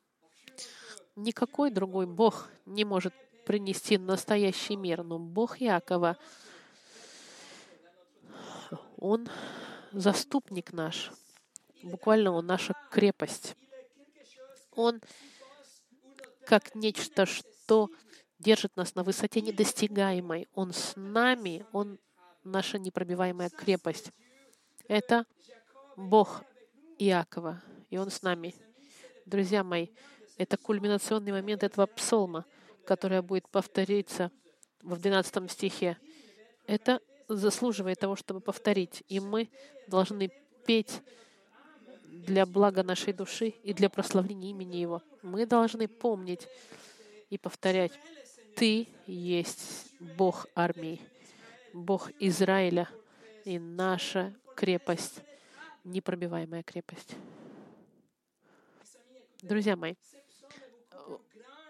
Никакой 1.17 1.73
другой 1.73 2.07
Бог 2.07 2.49
не 2.67 2.85
может 2.85 3.15
принести 3.47 3.99
настоящий 3.99 4.77
мир, 4.77 5.03
но 5.03 5.19
Бог 5.19 5.57
Якова, 5.59 6.17
Он 8.97 9.29
заступник 9.93 10.73
наш. 10.73 11.11
Буквально 11.83 12.33
Он 12.33 12.47
наша 12.47 12.75
крепость. 12.91 13.57
Он 14.73 15.01
как 16.45 16.75
нечто, 16.75 17.27
что 17.27 17.91
держит 18.39 18.77
нас 18.77 18.95
на 18.95 19.03
высоте 19.03 19.41
недостигаемой. 19.41 20.49
Он 20.55 20.73
с 20.73 20.95
нами, 20.97 21.67
Он 21.73 21.99
наша 22.45 22.79
непробиваемая 22.79 23.51
крепость. 23.51 24.13
Это 24.89 25.27
Бог 25.97 26.45
Иакова, 26.99 27.63
и 27.91 27.99
Он 27.99 28.11
с 28.11 28.23
нами. 28.23 28.55
Друзья 29.25 29.65
мои, 29.65 29.89
это 30.39 30.57
кульминационный 30.57 31.33
момент 31.33 31.63
этого 31.63 31.87
псалма, 31.87 32.45
который 32.85 33.23
будет 33.23 33.49
повториться 33.49 34.31
в 34.83 34.99
12 34.99 35.51
стихе. 35.51 35.99
Это 36.67 37.01
заслуживает 37.29 37.99
того, 37.99 38.17
чтобы 38.17 38.41
повторить. 38.41 39.03
И 39.09 39.21
мы 39.21 39.49
должны 39.87 40.31
петь 40.67 41.01
для 42.05 42.47
блага 42.47 42.83
нашей 42.83 43.13
души 43.13 43.49
и 43.49 43.73
для 43.73 43.91
прославления 43.91 44.51
имени 44.51 44.77
Его. 44.77 45.03
Мы 45.23 45.47
должны 45.47 45.89
помнить 45.89 46.49
и 47.31 47.39
повторять 47.39 47.93
ты 48.57 48.89
есть 49.07 49.93
Бог 50.01 50.47
армии, 50.55 51.01
Бог 51.75 52.11
Израиля 52.19 52.89
и 53.45 53.59
наша 53.59 54.35
крепость, 54.55 55.21
непробиваемая 55.85 56.63
крепость. 56.63 57.15
Друзья 59.43 59.77
мои, 59.77 59.95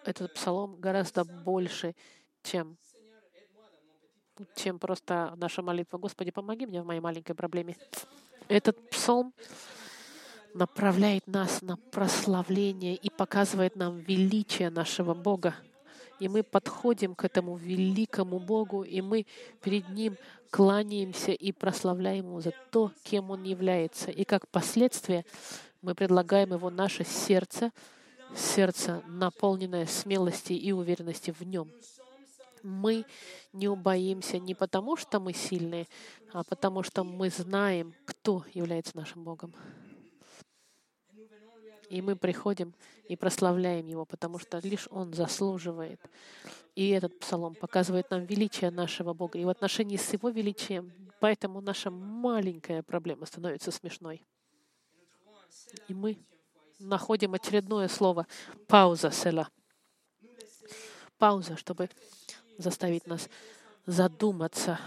этот 0.05 0.33
псалом 0.35 0.77
гораздо 0.77 1.25
больше, 1.25 1.97
чем, 2.45 2.77
чем 4.55 4.79
просто 4.79 5.35
наша 5.37 5.62
молитва. 5.62 5.99
Господи, 5.99 6.31
помоги 6.31 6.66
мне 6.66 6.83
в 6.83 6.87
моей 6.87 7.01
маленькой 7.01 7.35
проблеме. 7.35 7.77
Этот 8.49 8.90
псалм 8.90 9.33
направляет 10.55 11.27
нас 11.27 11.62
на 11.62 11.77
прославление 11.77 12.96
и 12.96 13.11
показывает 13.11 13.77
нам 13.77 13.99
величие 13.99 14.70
нашего 14.70 15.14
Бога, 15.14 15.55
и 16.18 16.29
мы 16.29 16.42
подходим 16.42 17.14
к 17.14 17.25
этому 17.25 17.57
великому 17.57 18.38
Богу, 18.38 18.83
и 18.83 19.01
мы 19.03 19.27
перед 19.62 19.88
Ним 19.90 20.16
кланяемся 20.51 21.33
и 21.33 21.53
прославляем 21.53 22.27
Его 22.27 22.40
за 22.40 22.53
то, 22.70 22.90
кем 23.03 23.31
Он 23.31 23.42
является. 23.42 24.11
И 24.11 24.25
как 24.25 24.49
последствие 24.49 25.27
мы 25.83 25.94
предлагаем 25.94 26.53
Его 26.53 26.70
наше 26.70 27.05
сердце, 27.05 27.70
сердце, 28.35 29.03
наполненное 29.07 29.87
смелости 29.87 30.54
и 30.54 30.73
уверенности 30.73 31.35
в 31.38 31.42
Нем. 31.42 31.71
Мы 32.67 33.06
не 33.52 33.69
убоимся 33.69 34.38
не 34.38 34.54
потому, 34.54 34.96
что 34.96 35.21
мы 35.21 35.33
сильные, 35.33 35.87
а 36.33 36.42
потому 36.42 36.83
что 36.83 37.04
мы 37.04 37.31
знаем, 37.31 37.94
кто 38.04 38.44
является 38.54 38.96
нашим 38.96 39.23
Богом. 39.23 39.54
И 41.88 42.02
мы 42.02 42.17
приходим 42.17 42.75
и 43.08 43.14
прославляем 43.14 43.87
Его, 43.87 44.04
потому 44.04 44.40
что 44.40 44.58
лишь 44.58 44.88
Он 44.90 45.14
заслуживает. 45.14 46.00
И 46.75 46.88
этот 46.90 47.19
псалом 47.21 47.54
показывает 47.54 48.10
нам 48.10 48.25
величие 48.25 48.73
нашего 48.73 49.14
Бога. 49.14 49.38
И 49.38 49.44
в 49.44 49.48
отношении 49.48 49.96
с 49.96 50.12
Его 50.12 50.31
величием, 50.31 50.92
поэтому 51.21 51.60
наша 51.60 51.90
маленькая 51.92 52.83
проблема 52.83 53.27
становится 53.27 53.71
смешной. 53.71 54.23
И 55.87 55.94
мы 55.94 56.19
находим 56.81 57.35
очередное 57.35 57.87
слово 57.87 58.27
«пауза 58.67 59.12
села». 59.12 59.48
Пауза, 61.19 61.56
чтобы 61.56 61.88
заставить 62.59 63.07
нас 63.07 63.29
задуматься, 63.87 64.81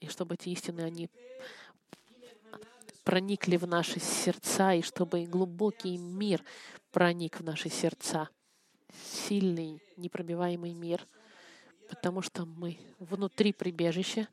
и 0.00 0.08
чтобы 0.08 0.34
эти 0.34 0.50
истины, 0.50 0.82
они 0.82 1.08
проникли 3.04 3.56
в 3.56 3.66
наши 3.66 4.00
сердца, 4.00 4.74
и 4.74 4.82
чтобы 4.82 5.24
глубокий 5.24 5.96
мир 5.96 6.42
проник 6.90 7.40
в 7.40 7.44
наши 7.44 7.68
сердца. 7.68 8.28
Сильный, 9.04 9.80
непробиваемый 9.96 10.74
мир, 10.74 11.06
потому 11.88 12.22
что 12.22 12.44
мы 12.44 12.78
внутри 12.98 13.52
прибежища, 13.52 14.28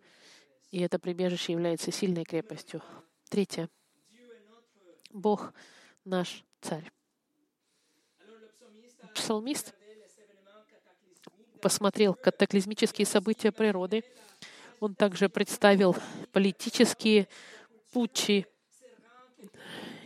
и 0.72 0.82
это 0.82 1.00
прибежище 1.00 1.54
является 1.54 1.92
сильной 1.92 2.26
крепостью. 2.26 2.82
Третье. 3.30 3.70
Бог 5.12 5.54
наш 6.06 6.44
царь. 6.62 6.92
Псалмист 9.16 9.74
посмотрел 11.60 12.14
катаклизмические 12.14 13.06
события 13.06 13.52
природы. 13.52 14.04
Он 14.80 14.96
также 14.96 15.30
представил 15.30 15.96
политические 16.32 17.28
путчи 17.92 18.46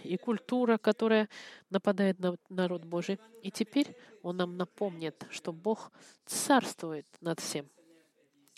и 0.04 0.18
культура, 0.18 0.78
которая 0.78 1.30
нападает 1.70 2.20
на 2.20 2.36
народ 2.50 2.84
Божий. 2.84 3.20
И 3.42 3.52
теперь 3.52 3.96
он 4.22 4.38
нам 4.38 4.58
напомнит, 4.58 5.26
что 5.30 5.54
Бог 5.54 5.92
царствует 6.26 7.06
над 7.22 7.40
всем. 7.40 7.70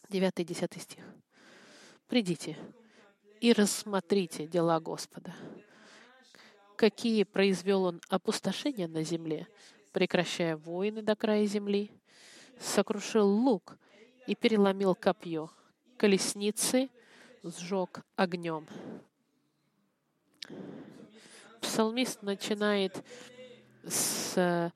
9 0.09 0.39
и 0.39 0.43
10 0.43 0.81
стих. 0.81 1.03
«Придите 2.07 2.57
и 3.41 3.53
рассмотрите 3.53 4.47
дела 4.47 4.79
Господа. 4.79 5.33
Какие 6.77 7.23
произвел 7.23 7.83
Он 7.83 8.01
опустошения 8.09 8.87
на 8.87 9.03
земле, 9.03 9.47
прекращая 9.91 10.57
войны 10.57 11.01
до 11.01 11.15
края 11.15 11.45
земли, 11.45 11.91
сокрушил 12.59 13.27
лук 13.27 13.77
и 14.27 14.35
переломил 14.35 14.95
копье, 14.95 15.49
колесницы 15.97 16.89
сжег 17.43 18.01
огнем. 18.15 18.67
Псалмист 21.61 22.21
начинает 22.21 23.03
с, 23.83 24.71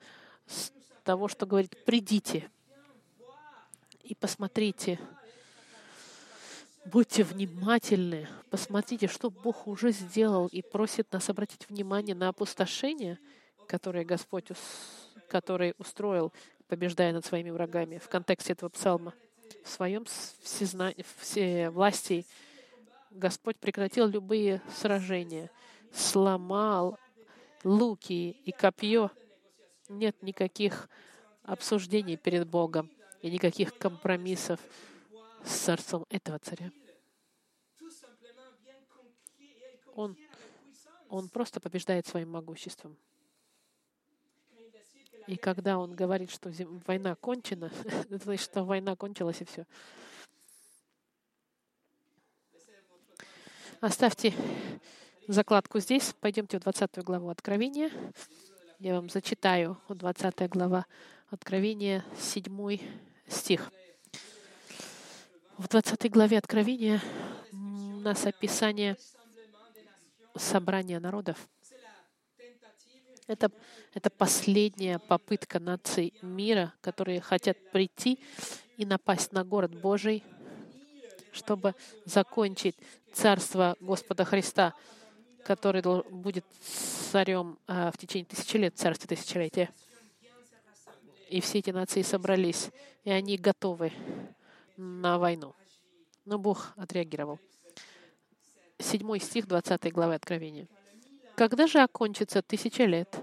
с 0.46 0.72
того, 1.04 1.28
что 1.28 1.46
говорит 1.46 1.84
«придите 1.84 2.50
и 4.02 4.14
посмотрите, 4.14 4.98
будьте 6.84 7.22
внимательны, 7.22 8.28
посмотрите, 8.50 9.06
что 9.06 9.30
Бог 9.30 9.66
уже 9.66 9.92
сделал 9.92 10.48
и 10.48 10.62
просит 10.62 11.12
нас 11.12 11.28
обратить 11.28 11.68
внимание 11.68 12.14
на 12.14 12.28
опустошение, 12.28 13.18
которое 13.66 14.04
Господь 14.04 14.50
который 15.28 15.74
устроил, 15.78 16.32
побеждая 16.70 17.12
над 17.12 17.26
своими 17.26 17.50
врагами 17.50 17.98
в 17.98 18.08
контексте 18.08 18.52
этого 18.52 18.70
псалма. 18.70 19.12
В 19.64 19.68
своем 19.68 20.04
всезна... 20.04 20.94
все 21.18 21.68
власти 21.70 22.24
Господь 23.10 23.56
прекратил 23.56 24.06
любые 24.06 24.62
сражения, 24.76 25.50
сломал 25.92 26.96
луки 27.64 28.30
и 28.44 28.52
копье. 28.52 29.10
Нет 29.88 30.22
никаких 30.22 30.88
обсуждений 31.42 32.16
перед 32.16 32.46
Богом 32.46 32.88
и 33.20 33.30
никаких 33.32 33.76
компромиссов 33.76 34.60
с 35.44 35.52
царством 35.52 36.06
этого 36.08 36.38
царя. 36.38 36.70
Он, 39.96 40.16
он 41.08 41.28
просто 41.28 41.58
побеждает 41.58 42.06
своим 42.06 42.30
могуществом. 42.30 42.96
И 45.26 45.36
когда 45.36 45.78
он 45.78 45.94
говорит, 45.94 46.30
что 46.30 46.52
война 46.86 47.14
кончена, 47.14 47.70
это 48.10 48.24
значит, 48.24 48.44
что 48.44 48.64
война 48.64 48.96
кончилась 48.96 49.40
и 49.40 49.44
все. 49.44 49.66
Оставьте 53.80 54.34
закладку 55.26 55.78
здесь. 55.80 56.14
Пойдемте 56.20 56.58
в 56.58 56.62
20 56.62 56.98
главу 57.04 57.28
Откровения. 57.30 57.90
Я 58.78 58.94
вам 58.94 59.08
зачитаю 59.08 59.78
20 59.88 60.48
глава 60.50 60.86
Откровения, 61.30 62.04
7 62.18 62.78
стих. 63.28 63.70
В 65.56 65.68
20 65.68 66.10
главе 66.10 66.38
Откровения 66.38 67.00
у 67.52 67.56
нас 68.00 68.26
описание 68.26 68.96
собрания 70.34 70.98
народов. 70.98 71.36
Это, 73.30 73.52
это 73.94 74.10
последняя 74.10 74.98
попытка 74.98 75.60
наций 75.60 76.12
мира, 76.20 76.74
которые 76.80 77.20
хотят 77.20 77.56
прийти 77.70 78.18
и 78.76 78.84
напасть 78.84 79.30
на 79.30 79.44
город 79.44 79.80
Божий, 79.80 80.24
чтобы 81.30 81.76
закончить 82.04 82.74
царство 83.12 83.76
Господа 83.78 84.24
Христа, 84.24 84.74
который 85.44 85.80
будет 86.10 86.44
царем 87.12 87.56
а, 87.68 87.92
в 87.92 87.98
течение 87.98 88.26
тысячи 88.26 88.56
лет, 88.56 88.76
царстве 88.76 89.06
тысячелетия. 89.06 89.70
И 91.28 91.40
все 91.40 91.60
эти 91.60 91.70
нации 91.70 92.02
собрались, 92.02 92.70
и 93.04 93.10
они 93.12 93.36
готовы 93.36 93.92
на 94.76 95.20
войну. 95.20 95.54
Но 96.24 96.36
Бог 96.36 96.72
отреагировал. 96.76 97.38
Седьмой 98.80 99.20
стих 99.20 99.46
20 99.46 99.92
главы 99.92 100.14
Откровения. 100.14 100.66
«Когда 101.40 101.66
же 101.66 101.78
окончится 101.78 102.42
тысяча 102.42 102.84
лет, 102.84 103.18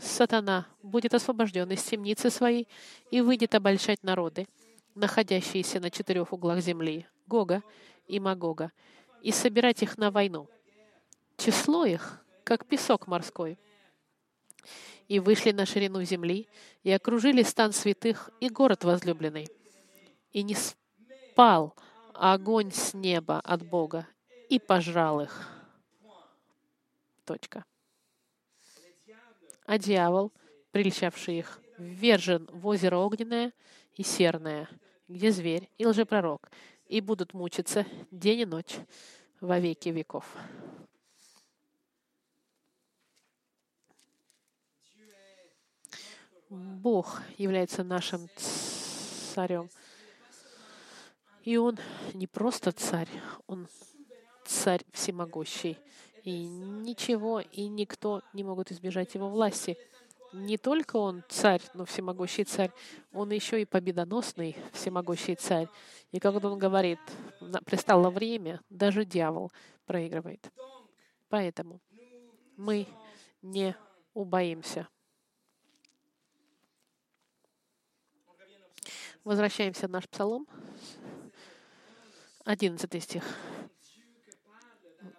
сатана 0.00 0.66
будет 0.82 1.14
освобожден 1.14 1.70
из 1.70 1.84
темницы 1.84 2.30
своей 2.30 2.66
и 3.12 3.20
выйдет 3.20 3.54
обольщать 3.54 4.02
народы, 4.02 4.48
находящиеся 4.96 5.78
на 5.78 5.92
четырех 5.92 6.32
углах 6.32 6.58
земли, 6.58 7.06
Гога 7.28 7.62
и 8.08 8.18
Магога, 8.18 8.72
и 9.22 9.30
собирать 9.30 9.84
их 9.84 9.98
на 9.98 10.10
войну. 10.10 10.48
Число 11.36 11.84
их, 11.84 12.24
как 12.42 12.66
песок 12.66 13.06
морской. 13.06 13.56
И 15.06 15.20
вышли 15.20 15.52
на 15.52 15.64
ширину 15.64 16.02
земли, 16.02 16.48
и 16.82 16.90
окружили 16.90 17.44
стан 17.44 17.70
святых 17.70 18.30
и 18.40 18.48
город 18.48 18.82
возлюбленный. 18.82 19.46
И 20.32 20.42
не 20.42 20.56
спал 20.56 21.76
огонь 22.14 22.72
с 22.72 22.94
неба 22.94 23.38
от 23.38 23.62
Бога, 23.62 24.08
и 24.48 24.58
пожрал 24.58 25.20
их. 25.20 25.57
Точка. 27.28 27.62
А 29.66 29.76
дьявол, 29.76 30.32
прельщавший 30.70 31.40
их, 31.40 31.60
ввержен 31.76 32.48
в 32.50 32.66
озеро 32.66 32.96
огненное 32.96 33.52
и 33.92 34.02
серное, 34.02 34.66
где 35.08 35.30
зверь 35.30 35.68
и 35.76 35.84
лжепророк, 35.84 36.50
и 36.86 37.02
будут 37.02 37.34
мучиться 37.34 37.84
день 38.10 38.40
и 38.40 38.46
ночь 38.46 38.76
во 39.42 39.58
веки 39.58 39.90
веков. 39.90 40.24
Бог 46.48 47.20
является 47.36 47.84
нашим 47.84 48.26
царем. 49.34 49.68
И 51.42 51.58
Он 51.58 51.76
не 52.14 52.26
просто 52.26 52.72
царь, 52.72 53.10
Он 53.46 53.68
царь 54.46 54.82
всемогущий. 54.94 55.78
И 56.28 56.46
ничего 56.46 57.40
и 57.40 57.68
никто 57.68 58.20
не 58.34 58.44
могут 58.44 58.70
избежать 58.70 59.14
Его 59.14 59.30
власти 59.30 59.78
не 60.34 60.58
только 60.58 60.96
он 60.96 61.24
царь, 61.30 61.62
но 61.72 61.86
всемогущий 61.86 62.44
царь, 62.44 62.70
он 63.12 63.30
еще 63.30 63.62
и 63.62 63.64
победоносный 63.64 64.54
всемогущий 64.74 65.36
царь. 65.36 65.68
И 66.12 66.20
когда 66.20 66.50
он 66.50 66.58
говорит, 66.58 66.98
пристало 67.64 68.10
время, 68.10 68.60
даже 68.68 69.06
дьявол 69.06 69.50
проигрывает. 69.86 70.52
Поэтому 71.30 71.80
мы 72.58 72.86
не 73.40 73.74
убоимся. 74.12 74.86
Возвращаемся 79.24 79.88
в 79.88 79.90
наш 79.90 80.06
псалом. 80.06 80.46
11 82.44 83.02
стих. 83.02 83.24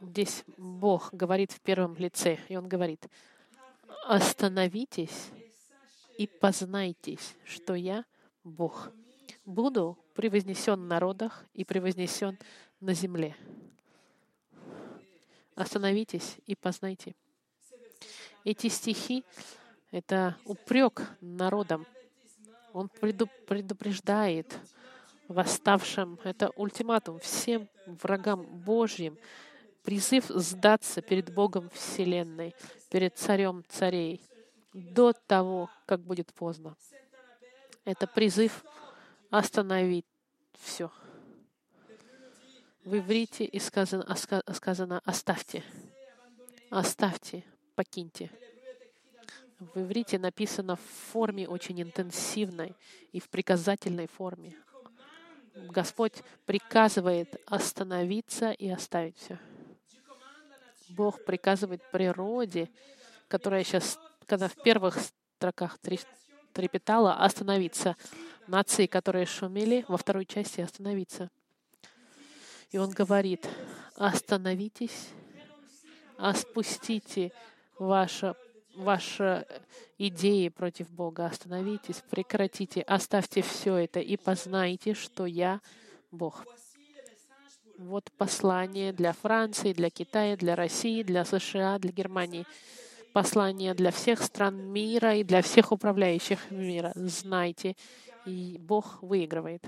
Здесь 0.01 0.43
Бог 0.57 1.13
говорит 1.13 1.51
в 1.51 1.59
первом 1.59 1.95
лице, 1.95 2.39
и 2.47 2.55
Он 2.55 2.67
говорит, 2.67 3.07
Остановитесь 4.05 5.29
и 6.17 6.25
познайтесь, 6.25 7.35
что 7.43 7.75
я 7.75 8.05
Бог. 8.43 8.91
Буду 9.45 9.97
превознесен 10.15 10.75
в 10.81 10.85
народах 10.85 11.45
и 11.53 11.63
превознесен 11.63 12.37
на 12.79 12.93
земле. 12.93 13.35
Остановитесь 15.55 16.37
и 16.45 16.55
познайте. 16.55 17.13
Эти 18.45 18.67
стихи— 18.67 19.23
это 19.91 20.37
упрек 20.45 21.03
народам. 21.19 21.85
Он 22.73 22.89
предупреждает 22.89 24.57
восставшим. 25.27 26.19
Это 26.23 26.51
ультиматум 26.55 27.19
всем 27.19 27.67
врагам 27.85 28.45
Божьим, 28.45 29.17
призыв 29.83 30.25
сдаться 30.27 31.01
перед 31.01 31.33
Богом 31.33 31.69
Вселенной, 31.69 32.55
перед 32.89 33.17
Царем 33.17 33.63
Царей, 33.67 34.21
до 34.73 35.13
того, 35.13 35.69
как 35.85 36.01
будет 36.01 36.33
поздно. 36.33 36.75
Это 37.85 38.07
призыв 38.07 38.63
остановить 39.29 40.05
все. 40.59 40.91
В 42.83 42.97
иврите 42.97 43.45
и 43.45 43.59
сказано, 43.59 44.15
сказано 44.53 45.01
«оставьте». 45.05 45.63
Оставьте, 46.69 47.43
покиньте. 47.75 48.29
В 49.59 49.81
иврите 49.81 50.19
написано 50.19 50.75
в 50.75 50.81
форме 51.11 51.47
очень 51.47 51.81
интенсивной 51.81 52.75
и 53.11 53.19
в 53.19 53.27
приказательной 53.29 54.07
форме. 54.07 54.55
Господь 55.55 56.23
приказывает 56.45 57.41
остановиться 57.45 58.51
и 58.51 58.69
оставить 58.69 59.17
все. 59.17 59.39
Бог 60.89 61.23
приказывает 61.23 61.81
природе, 61.91 62.69
которая 63.27 63.63
сейчас, 63.63 63.99
когда 64.25 64.47
в 64.47 64.55
первых 64.55 64.97
строках 65.37 65.77
трепетала, 66.53 67.15
остановиться. 67.15 67.95
Нации, 68.47 68.87
которые 68.87 69.25
шумели, 69.25 69.85
во 69.87 69.97
второй 69.97 70.25
части 70.25 70.61
остановиться. 70.61 71.29
И 72.71 72.77
он 72.77 72.89
говорит, 72.89 73.47
остановитесь, 73.95 75.09
спустите 76.35 77.31
ваши, 77.77 78.35
ваши 78.75 79.45
идеи 79.97 80.49
против 80.49 80.89
Бога, 80.89 81.27
остановитесь, 81.27 82.03
прекратите, 82.09 82.81
оставьте 82.81 83.41
все 83.41 83.75
это 83.75 83.99
и 83.99 84.17
познайте, 84.17 84.93
что 84.93 85.25
я 85.25 85.61
Бог. 86.11 86.45
Вот 87.79 88.11
послание 88.17 88.91
для 88.91 89.13
Франции, 89.13 89.71
для 89.71 89.89
Китая, 89.89 90.35
для 90.35 90.57
России, 90.57 91.01
для 91.01 91.23
США, 91.23 91.79
для 91.79 91.93
Германии. 91.93 92.45
Послание 93.13 93.73
для 93.73 93.91
всех 93.91 94.21
стран 94.21 94.61
мира 94.69 95.15
и 95.15 95.23
для 95.23 95.41
всех 95.41 95.71
управляющих 95.71 96.51
мира. 96.51 96.91
Знайте, 96.95 97.77
и 98.25 98.57
Бог 98.59 99.01
выигрывает. 99.01 99.63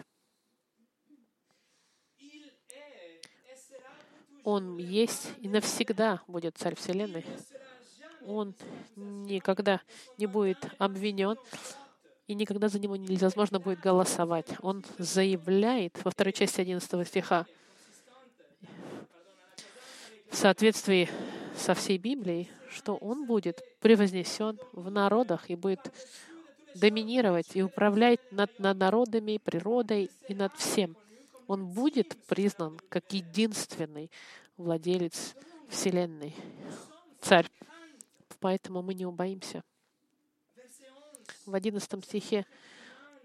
Он 4.44 4.78
есть 4.78 5.30
и 5.40 5.48
навсегда 5.48 6.22
будет 6.28 6.58
Царь 6.58 6.76
Вселенной. 6.76 7.26
Он 8.26 8.54
никогда 8.98 9.80
не 10.18 10.26
будет 10.26 10.58
обвинен, 10.80 11.38
и 12.28 12.34
никогда 12.34 12.68
за 12.68 12.78
него 12.78 12.98
невозможно 12.98 13.62
будет 13.62 13.80
голосовать. 13.80 14.48
Он 14.62 14.84
заявляет 14.98 15.98
во 16.04 16.12
второй 16.12 16.34
части 16.34 16.60
11 16.60 17.08
стиха, 17.08 17.46
в 20.32 20.36
соответствии 20.36 21.10
со 21.56 21.74
всей 21.74 21.98
Библией, 21.98 22.50
что 22.70 22.96
он 22.96 23.26
будет 23.26 23.62
превознесен 23.82 24.58
в 24.72 24.90
народах 24.90 25.50
и 25.50 25.56
будет 25.56 25.92
доминировать 26.74 27.50
и 27.54 27.62
управлять 27.62 28.20
над, 28.32 28.58
над 28.58 28.78
народами, 28.78 29.38
природой 29.44 30.10
и 30.30 30.34
над 30.34 30.56
всем. 30.56 30.96
Он 31.48 31.68
будет 31.68 32.16
признан 32.26 32.80
как 32.88 33.12
единственный 33.12 34.10
владелец 34.56 35.36
Вселенной, 35.68 36.34
царь. 37.20 37.48
Поэтому 38.40 38.82
мы 38.82 38.94
не 38.94 39.06
убоимся. 39.06 39.64
В 41.46 41.54
одиннадцатом 41.54 42.02
стихе 42.04 42.46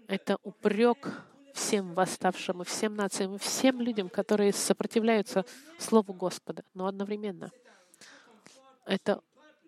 это 0.07 0.37
упрек 0.43 1.23
всем 1.57 1.93
восставшим 1.93 2.61
и 2.61 2.65
всем 2.65 2.95
нациям, 2.95 3.35
и 3.35 3.39
всем 3.39 3.81
людям, 3.81 4.09
которые 4.09 4.53
сопротивляются 4.53 5.45
Слову 5.79 6.13
Господа, 6.13 6.63
но 6.73 6.85
одновременно 6.85 7.51
это 8.85 9.21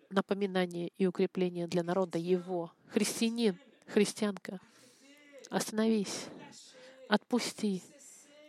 напоминание 0.08 0.90
и 0.96 1.06
укрепление 1.06 1.66
для 1.66 1.82
народа 1.82 2.18
Его. 2.18 2.72
Христианин, 2.88 3.58
христианка, 3.86 4.60
остановись, 5.50 6.26
отпусти, 7.08 7.82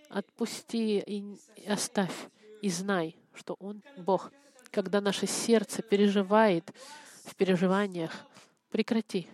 отпусти 0.09 0.99
и 0.99 1.67
оставь, 1.67 2.15
и 2.61 2.69
знай, 2.69 3.15
что 3.33 3.55
Он 3.59 3.83
Бог. 3.97 4.31
Когда 4.71 5.01
наше 5.01 5.27
сердце 5.27 5.81
переживает 5.81 6.71
в 7.25 7.35
переживаниях, 7.35 8.11
прекрати. 8.69 9.27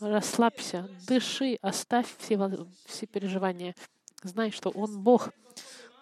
Расслабься, 0.00 0.88
дыши, 1.06 1.58
оставь 1.62 2.16
все, 2.18 2.66
все 2.84 3.06
переживания. 3.06 3.74
Знай, 4.22 4.50
что 4.50 4.70
Он 4.70 5.00
Бог. 5.00 5.30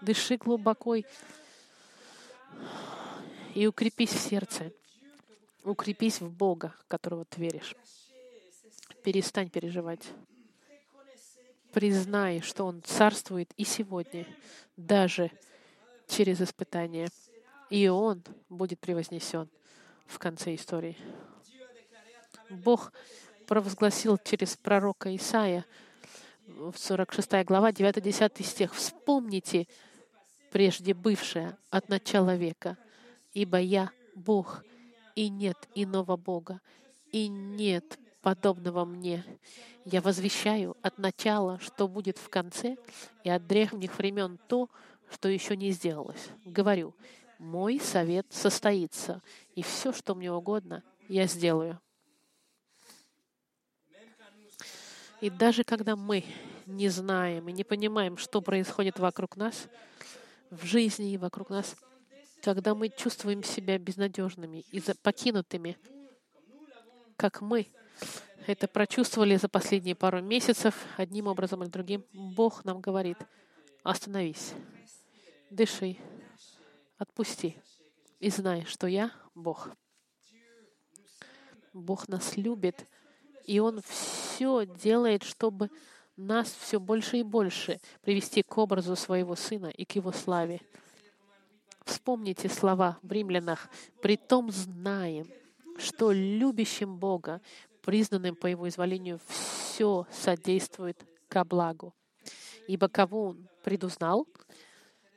Дыши 0.00 0.36
глубоко 0.36 0.96
и 3.54 3.66
укрепись 3.66 4.12
в 4.12 4.18
сердце. 4.18 4.72
Укрепись 5.62 6.20
в 6.20 6.30
Бога, 6.30 6.74
которого 6.88 7.24
ты 7.24 7.40
веришь. 7.40 7.76
Перестань 9.04 9.50
переживать. 9.50 10.08
Признай, 11.72 12.40
что 12.40 12.64
Он 12.64 12.82
царствует 12.82 13.52
и 13.56 13.64
сегодня, 13.64 14.26
даже 14.76 15.30
через 16.08 16.40
испытания. 16.40 17.08
И 17.70 17.88
Он 17.88 18.22
будет 18.48 18.80
превознесен 18.80 19.48
в 20.06 20.18
конце 20.18 20.54
истории. 20.54 20.96
Бог 22.50 22.92
провозгласил 23.46 24.18
через 24.18 24.56
пророка 24.56 25.14
Исаия, 25.14 25.64
46 26.76 27.44
глава, 27.44 27.70
9-10 27.70 28.42
стих. 28.42 28.74
«Вспомните 28.74 29.66
прежде 30.50 30.94
бывшее 30.94 31.56
от 31.70 31.88
начала 31.88 32.36
века, 32.36 32.76
ибо 33.32 33.58
я 33.58 33.90
Бог, 34.14 34.64
и 35.14 35.28
нет 35.28 35.56
иного 35.74 36.16
Бога, 36.16 36.60
и 37.10 37.28
нет 37.28 37.98
подобного 38.20 38.84
мне. 38.84 39.24
Я 39.84 40.00
возвещаю 40.00 40.76
от 40.82 40.98
начала, 40.98 41.58
что 41.58 41.88
будет 41.88 42.18
в 42.18 42.28
конце, 42.28 42.76
и 43.24 43.30
от 43.30 43.46
древних 43.46 43.98
времен 43.98 44.38
то, 44.46 44.68
что 45.10 45.28
еще 45.28 45.56
не 45.56 45.70
сделалось. 45.72 46.28
Говорю, 46.44 46.94
мой 47.38 47.80
совет 47.80 48.26
состоится, 48.30 49.22
и 49.54 49.62
все, 49.62 49.92
что 49.92 50.14
мне 50.14 50.32
угодно, 50.32 50.82
я 51.08 51.26
сделаю. 51.26 51.80
И 55.22 55.30
даже 55.30 55.62
когда 55.62 55.94
мы 55.94 56.24
не 56.66 56.88
знаем 56.88 57.48
и 57.48 57.52
не 57.52 57.62
понимаем, 57.62 58.16
что 58.16 58.42
происходит 58.42 58.98
вокруг 58.98 59.36
нас, 59.36 59.68
в 60.50 60.64
жизни 60.64 61.12
и 61.12 61.16
вокруг 61.16 61.48
нас, 61.48 61.76
когда 62.42 62.74
мы 62.74 62.88
чувствуем 62.88 63.44
себя 63.44 63.78
безнадежными 63.78 64.64
и 64.72 64.82
покинутыми, 65.00 65.78
как 67.16 67.40
мы 67.40 67.68
это 68.48 68.66
прочувствовали 68.66 69.36
за 69.36 69.48
последние 69.48 69.94
пару 69.94 70.20
месяцев, 70.20 70.74
одним 70.96 71.28
образом 71.28 71.62
или 71.62 71.70
другим, 71.70 72.04
Бог 72.12 72.64
нам 72.64 72.80
говорит, 72.80 73.18
остановись, 73.84 74.54
дыши, 75.50 75.98
отпусти 76.98 77.56
и 78.18 78.28
знай, 78.28 78.64
что 78.64 78.88
я 78.88 79.12
Бог. 79.36 79.70
Бог 81.72 82.08
нас 82.08 82.36
любит, 82.36 82.88
и 83.46 83.58
Он 83.58 83.80
все 83.82 84.64
делает, 84.66 85.22
чтобы 85.22 85.70
нас 86.16 86.54
все 86.60 86.78
больше 86.78 87.18
и 87.18 87.22
больше 87.22 87.80
привести 88.02 88.42
к 88.42 88.58
образу 88.58 88.96
своего 88.96 89.36
Сына 89.36 89.66
и 89.66 89.84
к 89.84 89.92
Его 89.92 90.12
славе. 90.12 90.60
Вспомните 91.84 92.48
слова 92.48 92.98
в 93.02 93.10
римлянах. 93.10 93.68
«Притом 94.00 94.50
знаем, 94.50 95.26
что 95.78 96.12
любящим 96.12 96.96
Бога, 96.96 97.40
признанным 97.82 98.36
по 98.36 98.46
Его 98.46 98.68
изволению, 98.68 99.20
все 99.26 100.06
содействует 100.10 101.04
ко 101.28 101.44
благу. 101.44 101.94
Ибо 102.68 102.88
кого 102.88 103.28
Он 103.28 103.48
предузнал, 103.64 104.26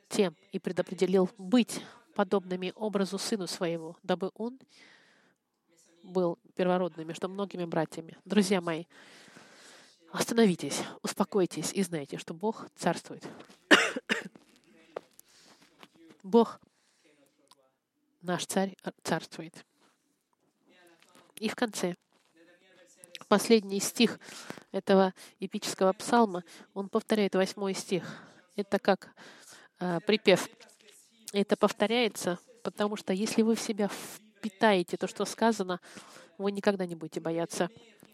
тем 0.08 0.34
и 0.52 0.58
предопределил 0.58 1.30
быть 1.38 1.80
подобными 2.14 2.72
образу 2.74 3.18
Сыну 3.18 3.46
Своего, 3.46 3.96
дабы 4.02 4.30
Он 4.34 4.58
был 6.06 6.38
первородным 6.54 7.06
между 7.06 7.28
многими 7.28 7.64
братьями. 7.64 8.16
Друзья 8.24 8.60
мои, 8.60 8.84
остановитесь, 10.12 10.82
успокойтесь 11.02 11.72
и 11.72 11.82
знайте, 11.82 12.16
что 12.18 12.32
Бог 12.32 12.66
царствует. 12.76 13.26
Бог, 16.22 16.60
наш 18.22 18.46
царь, 18.46 18.76
царствует. 19.02 19.64
И 21.36 21.48
в 21.48 21.54
конце, 21.54 21.96
последний 23.28 23.80
стих 23.80 24.18
этого 24.72 25.12
эпического 25.40 25.92
псалма, 25.92 26.44
он 26.72 26.88
повторяет 26.88 27.34
восьмой 27.34 27.74
стих. 27.74 28.04
Это 28.54 28.78
как 28.78 29.14
э, 29.80 30.00
припев. 30.00 30.48
Это 31.32 31.56
повторяется, 31.56 32.38
потому 32.62 32.96
что 32.96 33.12
если 33.12 33.42
вы 33.42 33.56
в 33.56 33.60
себя 33.60 33.90
впитаете 34.46 34.96
то, 34.96 35.08
что 35.08 35.24
сказано, 35.24 35.80
вы 36.38 36.52
никогда 36.52 36.86
не 36.86 36.94
будете 36.94 37.20
бояться. 37.20 37.68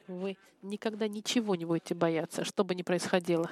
Вы 0.07 0.39
никогда 0.63 1.07
ничего 1.07 1.55
не 1.55 1.65
будете 1.65 1.95
бояться, 1.95 2.45
что 2.45 2.65
бы 2.65 2.75
ни 2.75 2.83
происходило. 2.83 3.51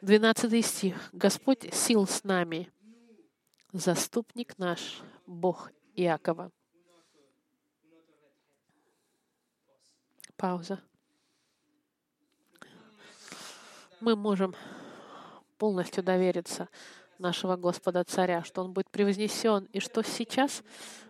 Двенадцатый 0.00 0.62
стих. 0.62 0.96
«Господь 1.12 1.72
сил 1.74 2.06
с 2.06 2.22
нами, 2.22 2.70
заступник 3.72 4.56
наш, 4.58 5.00
Бог 5.26 5.72
Иакова. 5.96 6.52
Пауза. 10.36 10.80
Мы 14.00 14.14
можем 14.14 14.54
полностью 15.58 16.04
довериться 16.04 16.68
нашего 17.18 17.56
Господа 17.56 18.04
Царя, 18.04 18.44
что 18.44 18.62
Он 18.62 18.72
будет 18.72 18.90
превознесен, 18.90 19.64
и 19.72 19.80
что 19.80 20.02
сейчас 20.02 20.62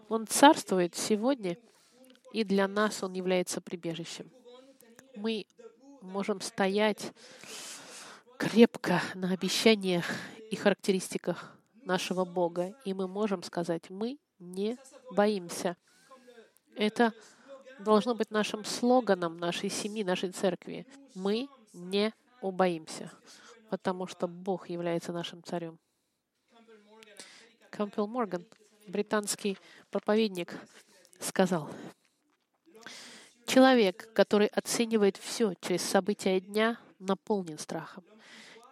Он 0.08 0.26
царствует 0.26 0.94
сегодня, 0.94 1.56
и 2.32 2.44
для 2.44 2.68
нас 2.68 3.02
Он 3.02 3.12
является 3.12 3.60
прибежищем. 3.60 4.30
Мы 5.16 5.46
можем 6.00 6.40
стоять 6.40 7.12
крепко 8.38 9.00
на 9.14 9.32
обещаниях 9.32 10.06
и 10.50 10.56
характеристиках 10.56 11.56
нашего 11.84 12.24
Бога, 12.24 12.74
и 12.84 12.94
мы 12.94 13.08
можем 13.08 13.42
сказать, 13.42 13.90
мы 13.90 14.18
не 14.38 14.78
боимся. 15.10 15.76
Это 16.76 17.12
должно 17.78 18.14
быть 18.14 18.30
нашим 18.30 18.64
слоганом 18.64 19.38
нашей 19.38 19.70
семьи, 19.70 20.04
нашей 20.04 20.30
церкви. 20.30 20.86
Мы 21.14 21.48
не 21.72 22.12
убоимся, 22.42 23.10
потому 23.70 24.06
что 24.06 24.28
Бог 24.28 24.68
является 24.68 25.12
нашим 25.12 25.42
царем. 25.42 25.78
Кампел 27.70 28.06
Морган, 28.06 28.46
британский 28.86 29.58
проповедник, 29.90 30.54
сказал, 31.20 31.70
Человек, 33.46 34.12
который 34.12 34.48
оценивает 34.48 35.16
все 35.16 35.54
через 35.60 35.82
события 35.82 36.40
дня, 36.40 36.80
наполнен 36.98 37.58
страхом. 37.58 38.04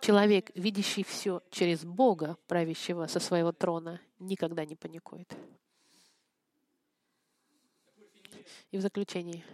Человек, 0.00 0.50
видящий 0.56 1.04
все 1.04 1.42
через 1.50 1.84
Бога, 1.84 2.36
правящего 2.48 3.06
со 3.06 3.20
своего 3.20 3.52
трона, 3.52 4.00
никогда 4.18 4.64
не 4.64 4.74
паникует. 4.74 5.32
И 8.72 8.76
в 8.76 8.80
заключении. 8.80 9.44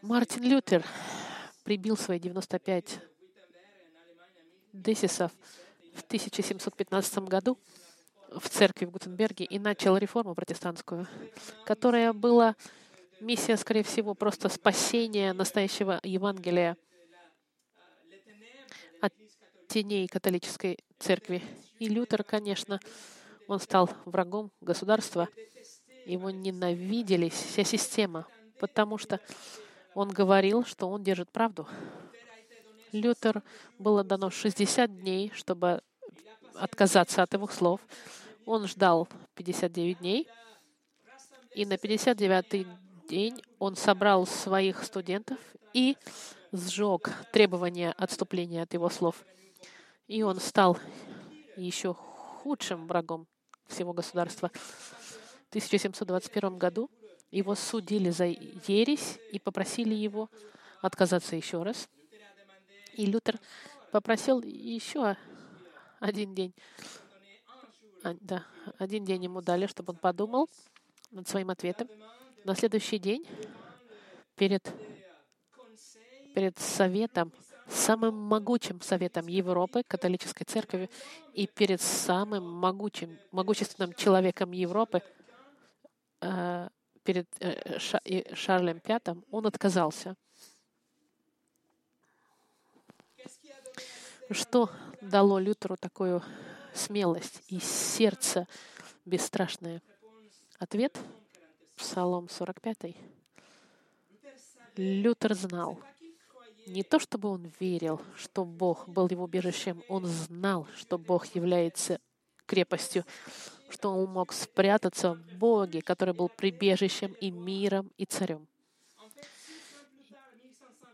Мартин 0.00 0.44
Лютер 0.44 0.84
прибил 1.64 1.96
свои 1.96 2.20
95 2.20 3.00
десисов 4.72 5.32
в 5.94 6.02
1715 6.02 7.18
году 7.18 7.58
в 8.30 8.48
церкви 8.48 8.86
в 8.86 8.90
Гутенберге 8.90 9.44
и 9.44 9.58
начал 9.58 9.96
реформу 9.96 10.34
протестантскую, 10.34 11.06
которая 11.66 12.12
была 12.12 12.56
миссия, 13.20 13.56
скорее 13.56 13.82
всего, 13.82 14.14
просто 14.14 14.48
спасения 14.48 15.32
настоящего 15.32 16.00
Евангелия 16.02 16.76
от 19.00 19.12
теней 19.68 20.06
католической 20.08 20.78
церкви. 20.98 21.42
И 21.78 21.88
Лютер, 21.88 22.24
конечно, 22.24 22.80
он 23.48 23.60
стал 23.60 23.90
врагом 24.04 24.50
государства. 24.60 25.28
Его 26.06 26.30
ненавидели 26.30 27.28
вся 27.28 27.64
система, 27.64 28.26
потому 28.58 28.98
что 28.98 29.20
он 29.94 30.08
говорил, 30.08 30.64
что 30.64 30.88
он 30.88 31.02
держит 31.02 31.30
правду. 31.30 31.68
Лютер 32.92 33.42
было 33.78 34.04
дано 34.04 34.30
60 34.30 35.00
дней, 35.00 35.32
чтобы 35.34 35.82
отказаться 36.54 37.22
от 37.22 37.32
его 37.32 37.48
слов. 37.48 37.80
Он 38.44 38.66
ждал 38.66 39.08
59 39.34 39.98
дней, 39.98 40.28
и 41.54 41.64
на 41.66 41.74
59-й 41.74 42.66
день 43.08 43.42
он 43.58 43.76
собрал 43.76 44.26
своих 44.26 44.84
студентов 44.84 45.38
и 45.72 45.96
сжег 46.52 47.10
требования 47.32 47.92
отступления 47.92 48.62
от 48.62 48.72
его 48.74 48.90
слов. 48.90 49.24
И 50.06 50.22
он 50.22 50.40
стал 50.40 50.78
еще 51.56 51.94
худшим 51.94 52.86
врагом 52.86 53.26
всего 53.66 53.92
государства. 53.92 54.50
В 54.54 55.48
1721 55.50 56.58
году 56.58 56.90
его 57.30 57.54
судили 57.54 58.10
за 58.10 58.26
ересь 58.26 59.18
и 59.30 59.38
попросили 59.38 59.94
его 59.94 60.28
отказаться 60.82 61.36
еще 61.36 61.62
раз. 61.62 61.88
И 62.94 63.06
Лютер 63.06 63.38
попросил 63.90 64.42
еще 64.42 65.16
один 66.00 66.34
день. 66.34 66.54
А, 68.02 68.14
да, 68.20 68.44
один 68.78 69.04
день 69.04 69.24
ему 69.24 69.40
дали, 69.40 69.66
чтобы 69.66 69.92
он 69.92 69.98
подумал 69.98 70.48
над 71.10 71.28
своим 71.28 71.50
ответом. 71.50 71.88
На 72.44 72.54
следующий 72.54 72.98
день 72.98 73.24
перед, 74.34 74.72
перед 76.34 76.58
советом, 76.58 77.32
самым 77.68 78.14
могучим 78.14 78.80
советом 78.80 79.28
Европы, 79.28 79.82
католической 79.86 80.44
церкви, 80.44 80.90
и 81.32 81.46
перед 81.46 81.80
самым 81.80 82.44
могучим, 82.44 83.18
могущественным 83.30 83.94
человеком 83.94 84.50
Европы, 84.50 85.02
э, 86.20 86.68
перед 87.04 87.28
э, 87.40 87.78
Шарлем 88.34 88.80
V, 88.84 89.22
он 89.30 89.46
отказался. 89.46 90.16
Что 94.32 94.70
дало 95.02 95.38
Лютеру 95.38 95.76
такую 95.76 96.22
смелость 96.72 97.42
и 97.48 97.60
сердце 97.60 98.46
бесстрашное? 99.04 99.82
Ответ— 100.58 100.98
Псалом 101.76 102.28
45. 102.28 102.96
Лютер 104.76 105.34
знал, 105.34 105.80
не 106.66 106.82
то 106.82 106.98
чтобы 106.98 107.28
он 107.28 107.52
верил, 107.60 108.00
что 108.16 108.44
Бог 108.44 108.88
был 108.88 109.08
его 109.08 109.24
убежищем, 109.24 109.82
он 109.88 110.06
знал, 110.06 110.66
что 110.76 110.96
Бог 110.96 111.26
является 111.34 112.00
крепостью, 112.46 113.04
что 113.68 113.90
он 113.90 114.10
мог 114.10 114.32
спрятаться 114.32 115.14
в 115.14 115.34
Боге, 115.36 115.82
который 115.82 116.14
был 116.14 116.28
прибежищем 116.30 117.12
и 117.20 117.30
миром, 117.30 117.90
и 117.98 118.06
царем. 118.06 118.46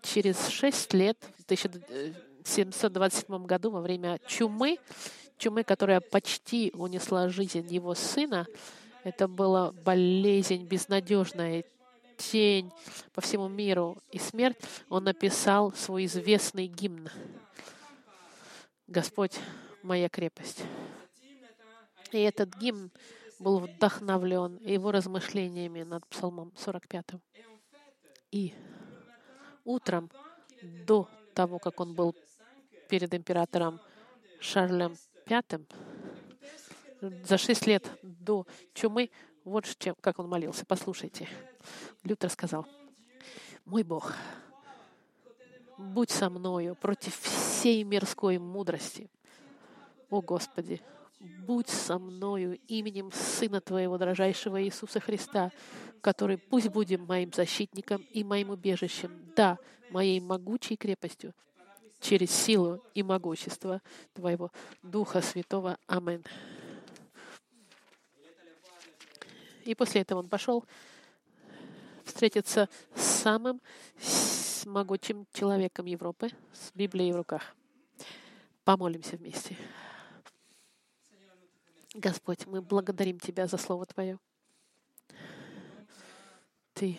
Через 0.02 0.48
шесть 0.48 0.92
лет, 0.92 1.18
в 1.38 1.44
727 2.48 3.44
году 3.46 3.70
во 3.70 3.80
время 3.80 4.18
чумы, 4.26 4.78
чумы, 5.36 5.64
которая 5.64 6.00
почти 6.00 6.72
унесла 6.74 7.28
жизнь 7.28 7.66
его 7.72 7.94
сына. 7.94 8.46
Это 9.04 9.28
была 9.28 9.72
болезнь 9.72 10.64
безнадежная, 10.64 11.64
тень 12.16 12.72
по 13.12 13.20
всему 13.20 13.48
миру 13.48 13.96
и 14.10 14.18
смерть. 14.18 14.58
Он 14.88 15.04
написал 15.04 15.72
свой 15.72 16.06
известный 16.06 16.66
гимн. 16.66 17.08
Господь— 18.86 19.38
моя 19.82 20.08
крепость. 20.08 20.62
И 22.10 22.18
этот 22.18 22.56
гимн 22.56 22.90
был 23.38 23.60
вдохновлен 23.60 24.58
его 24.58 24.90
размышлениями 24.90 25.82
над 25.82 26.06
Псалмом 26.06 26.52
45. 26.56 27.20
И 28.32 28.52
утром, 29.64 30.10
до 30.62 31.08
того, 31.34 31.58
как 31.58 31.80
он 31.80 31.94
был 31.94 32.14
перед 32.88 33.12
императором 33.14 33.80
Шарлем 34.40 34.96
V 35.28 35.42
за 37.00 37.38
шесть 37.38 37.66
лет 37.66 37.88
до 38.02 38.46
чумы, 38.74 39.10
вот 39.44 39.64
чем, 39.78 39.94
как 40.00 40.18
он 40.18 40.28
молился. 40.28 40.64
Послушайте. 40.66 41.28
Лютер 42.02 42.30
сказал, 42.30 42.66
«Мой 43.64 43.82
Бог, 43.82 44.14
будь 45.78 46.10
со 46.10 46.28
мною 46.28 46.74
против 46.74 47.16
всей 47.20 47.84
мирской 47.84 48.38
мудрости. 48.38 49.08
О 50.10 50.20
Господи, 50.20 50.80
будь 51.20 51.68
со 51.68 51.98
мною 51.98 52.58
именем 52.66 53.12
Сына 53.12 53.60
Твоего, 53.60 53.98
дрожайшего 53.98 54.62
Иисуса 54.62 55.00
Христа, 55.00 55.52
который 56.00 56.38
пусть 56.38 56.68
будет 56.68 57.00
моим 57.00 57.32
защитником 57.32 58.02
и 58.12 58.24
моим 58.24 58.50
убежищем, 58.50 59.10
да, 59.36 59.58
моей 59.90 60.20
могучей 60.20 60.76
крепостью, 60.76 61.34
через 62.00 62.30
силу 62.30 62.82
и 62.94 63.02
могущество 63.02 63.82
Твоего 64.14 64.50
Духа 64.82 65.20
Святого. 65.20 65.78
Амин. 65.86 66.24
И 69.64 69.74
после 69.74 70.00
этого 70.00 70.20
он 70.20 70.28
пошел 70.28 70.64
встретиться 72.04 72.68
с 72.94 73.02
самым 73.02 73.60
могучим 74.64 75.26
человеком 75.32 75.86
Европы 75.86 76.30
с 76.52 76.72
Библией 76.74 77.12
в 77.12 77.16
руках. 77.16 77.54
Помолимся 78.64 79.16
вместе. 79.16 79.56
Господь, 81.94 82.46
мы 82.46 82.62
благодарим 82.62 83.18
Тебя 83.18 83.46
за 83.46 83.56
Слово 83.56 83.86
Твое. 83.86 84.18
Ты, 86.74 86.98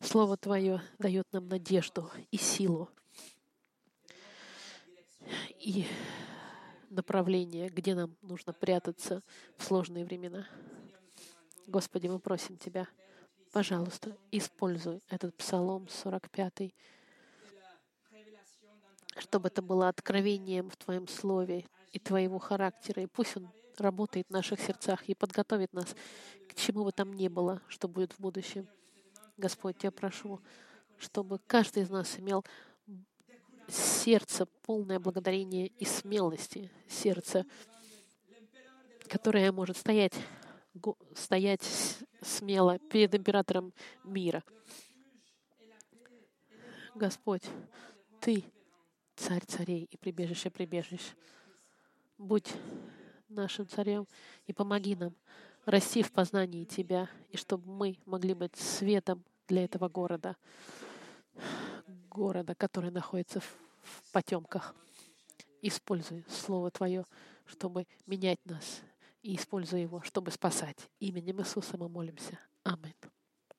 Слово 0.00 0.36
Твое 0.36 0.80
дает 0.98 1.30
нам 1.32 1.48
надежду 1.48 2.10
и 2.30 2.36
силу 2.36 2.88
и 5.60 5.84
направление, 6.88 7.68
где 7.68 7.94
нам 7.94 8.16
нужно 8.22 8.52
прятаться 8.52 9.22
в 9.56 9.64
сложные 9.64 10.04
времена. 10.04 10.46
Господи, 11.66 12.08
мы 12.08 12.18
просим 12.18 12.56
Тебя, 12.56 12.88
пожалуйста, 13.52 14.16
используй 14.32 15.02
этот 15.08 15.36
Псалом 15.36 15.86
45, 15.88 16.74
чтобы 19.18 19.48
это 19.48 19.62
было 19.62 19.88
откровением 19.88 20.70
в 20.70 20.76
Твоем 20.76 21.06
Слове 21.06 21.66
и 21.92 21.98
Твоего 21.98 22.38
характера, 22.38 23.02
и 23.02 23.06
пусть 23.06 23.36
он 23.36 23.50
работает 23.78 24.26
в 24.28 24.32
наших 24.32 24.60
сердцах 24.60 25.08
и 25.08 25.14
подготовит 25.14 25.72
нас 25.72 25.94
к 26.48 26.54
чему 26.54 26.84
бы 26.84 26.92
там 26.92 27.12
ни 27.12 27.28
было, 27.28 27.62
что 27.68 27.86
будет 27.86 28.12
в 28.12 28.20
будущем. 28.20 28.66
Господь, 29.36 29.84
я 29.84 29.90
прошу, 29.90 30.40
чтобы 30.98 31.38
каждый 31.46 31.82
из 31.82 31.90
нас 31.90 32.18
имел 32.18 32.44
сердце, 33.70 34.46
полное 34.62 34.98
благодарения 34.98 35.66
и 35.66 35.84
смелости, 35.84 36.70
сердце, 36.88 37.46
которое 39.08 39.52
может 39.52 39.76
стоять, 39.76 40.14
стоять 41.14 41.62
смело 42.22 42.78
перед 42.78 43.14
императором 43.14 43.72
мира. 44.04 44.42
Господь, 46.94 47.44
Ты 48.20 48.44
царь 49.16 49.44
царей 49.46 49.88
и 49.90 49.96
прибежище 49.96 50.50
прибежищ. 50.50 51.14
Будь 52.18 52.52
нашим 53.28 53.66
царем 53.66 54.06
и 54.46 54.52
помоги 54.52 54.94
нам 54.96 55.14
расти 55.64 56.02
в 56.02 56.12
познании 56.12 56.64
Тебя, 56.64 57.08
и 57.30 57.36
чтобы 57.36 57.70
мы 57.70 57.98
могли 58.06 58.34
быть 58.34 58.56
светом 58.56 59.24
для 59.48 59.64
этого 59.64 59.88
города, 59.88 60.36
города, 62.10 62.54
который 62.54 62.90
находится 62.90 63.40
в 63.40 64.12
потемках. 64.12 64.74
Используй 65.62 66.24
Слово 66.28 66.70
Твое, 66.70 67.04
чтобы 67.46 67.86
менять 68.06 68.44
нас, 68.44 68.82
и 69.22 69.36
используй 69.36 69.82
его, 69.82 70.02
чтобы 70.02 70.30
спасать. 70.30 70.88
Именем 70.98 71.40
Иисуса 71.40 71.76
мы 71.76 71.88
молимся. 71.88 72.38
Аминь. 72.64 72.94